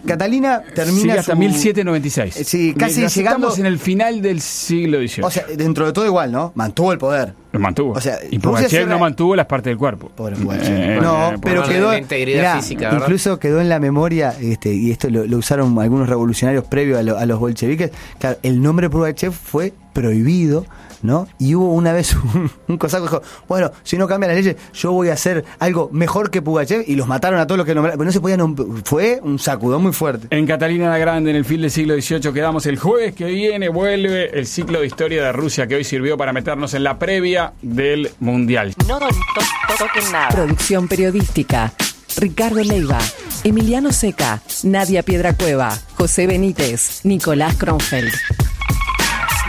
Catalina 0.05 0.61
termina 0.73 1.15
hasta 1.15 1.35
1796. 1.35 2.47
Sí, 2.47 2.73
casi 2.77 3.07
llegando 3.07 3.47
estamos 3.47 3.59
en 3.59 3.65
el 3.65 3.79
final 3.79 4.21
del 4.21 4.41
siglo 4.41 4.99
XVIII. 4.99 5.23
O 5.23 5.31
sea, 5.31 5.45
dentro 5.55 5.85
de 5.85 5.93
todo 5.93 6.05
igual, 6.05 6.31
¿no? 6.31 6.51
Mantuvo 6.55 6.91
el 6.91 6.97
poder. 6.97 7.33
Lo 7.51 7.59
mantuvo. 7.59 7.93
O 7.93 8.01
sea, 8.01 8.17
y 8.29 8.37
Pugachev 8.37 8.87
no 8.87 8.99
mantuvo 8.99 9.35
las 9.35 9.45
partes 9.45 9.71
del 9.71 9.77
cuerpo. 9.77 10.09
Pobre 10.09 10.35
eh, 10.61 10.99
no, 11.01 11.33
pero 11.41 11.63
quedó 11.63 11.93
incluso 11.95 13.39
quedó 13.39 13.61
en 13.61 13.69
la 13.69 13.79
memoria 13.79 14.35
este 14.41 14.73
y 14.73 14.91
esto 14.91 15.09
lo, 15.09 15.37
usaron 15.37 15.77
algunos 15.79 16.09
revolucionarios 16.09 16.65
previos 16.65 16.97
a, 16.97 17.21
a 17.21 17.25
los 17.25 17.39
bolcheviques. 17.39 17.91
Claro, 18.19 18.37
el 18.43 18.61
nombre 18.61 18.89
Pugachev 18.89 19.31
fue 19.31 19.73
prohibido 19.93 20.65
¿no? 21.01 21.27
Y 21.39 21.55
hubo 21.55 21.73
una 21.73 21.93
vez 21.93 22.15
un, 22.67 22.77
cosaco 22.77 23.05
que 23.05 23.11
dijo, 23.11 23.23
bueno, 23.47 23.71
si 23.83 23.97
no 23.97 24.07
cambian 24.07 24.33
las 24.33 24.43
leyes, 24.43 24.55
yo 24.73 24.91
voy 24.91 25.09
a 25.09 25.13
hacer 25.13 25.45
algo 25.59 25.89
mejor 25.91 26.29
que 26.31 26.41
Pugachev 26.41 26.83
y 26.87 26.95
los 26.95 27.07
mataron 27.07 27.39
a 27.39 27.47
todos 27.47 27.57
los 27.57 27.65
que 27.65 27.75
nombraron. 27.75 27.97
Pero 27.97 28.05
no 28.05 28.11
se 28.11 28.21
podían, 28.21 28.55
fue 28.83 29.19
un 29.23 29.39
sacudón 29.39 29.83
muy 29.83 29.93
fuerte. 29.93 30.27
En 30.29 30.45
Catalina 30.45 30.89
la 30.89 30.97
Grande, 30.97 31.31
en 31.31 31.37
el 31.37 31.45
fin 31.45 31.61
del 31.61 31.71
siglo 31.71 31.95
XVIII, 31.95 32.33
quedamos 32.33 32.65
el 32.65 32.77
jueves 32.77 33.13
que 33.15 33.25
viene, 33.25 33.69
vuelve 33.69 34.37
el 34.37 34.45
ciclo 34.47 34.79
de 34.79 34.87
historia 34.87 35.23
de 35.23 35.31
Rusia 35.31 35.67
que 35.67 35.75
hoy 35.75 35.83
sirvió 35.83 36.17
para 36.17 36.33
meternos 36.33 36.73
en 36.73 36.83
la 36.83 36.99
previa 36.99 37.53
del 37.61 38.11
Mundial. 38.19 38.73
No 38.87 38.99
toquen 38.99 40.11
nada. 40.11 40.29
Producción 40.29 40.87
periodística. 40.87 41.73
Ricardo 42.17 42.63
Leiva, 42.63 42.99
Emiliano 43.43 43.91
Seca, 43.91 44.41
Nadia 44.63 45.03
Piedracueva, 45.03 45.77
José 45.95 46.27
Benítez, 46.27 47.01
Nicolás 47.03 47.55
Kronfeld. 47.55 48.13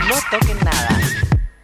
No 0.09 0.15
toquen 0.37 0.57
nada. 0.63 0.99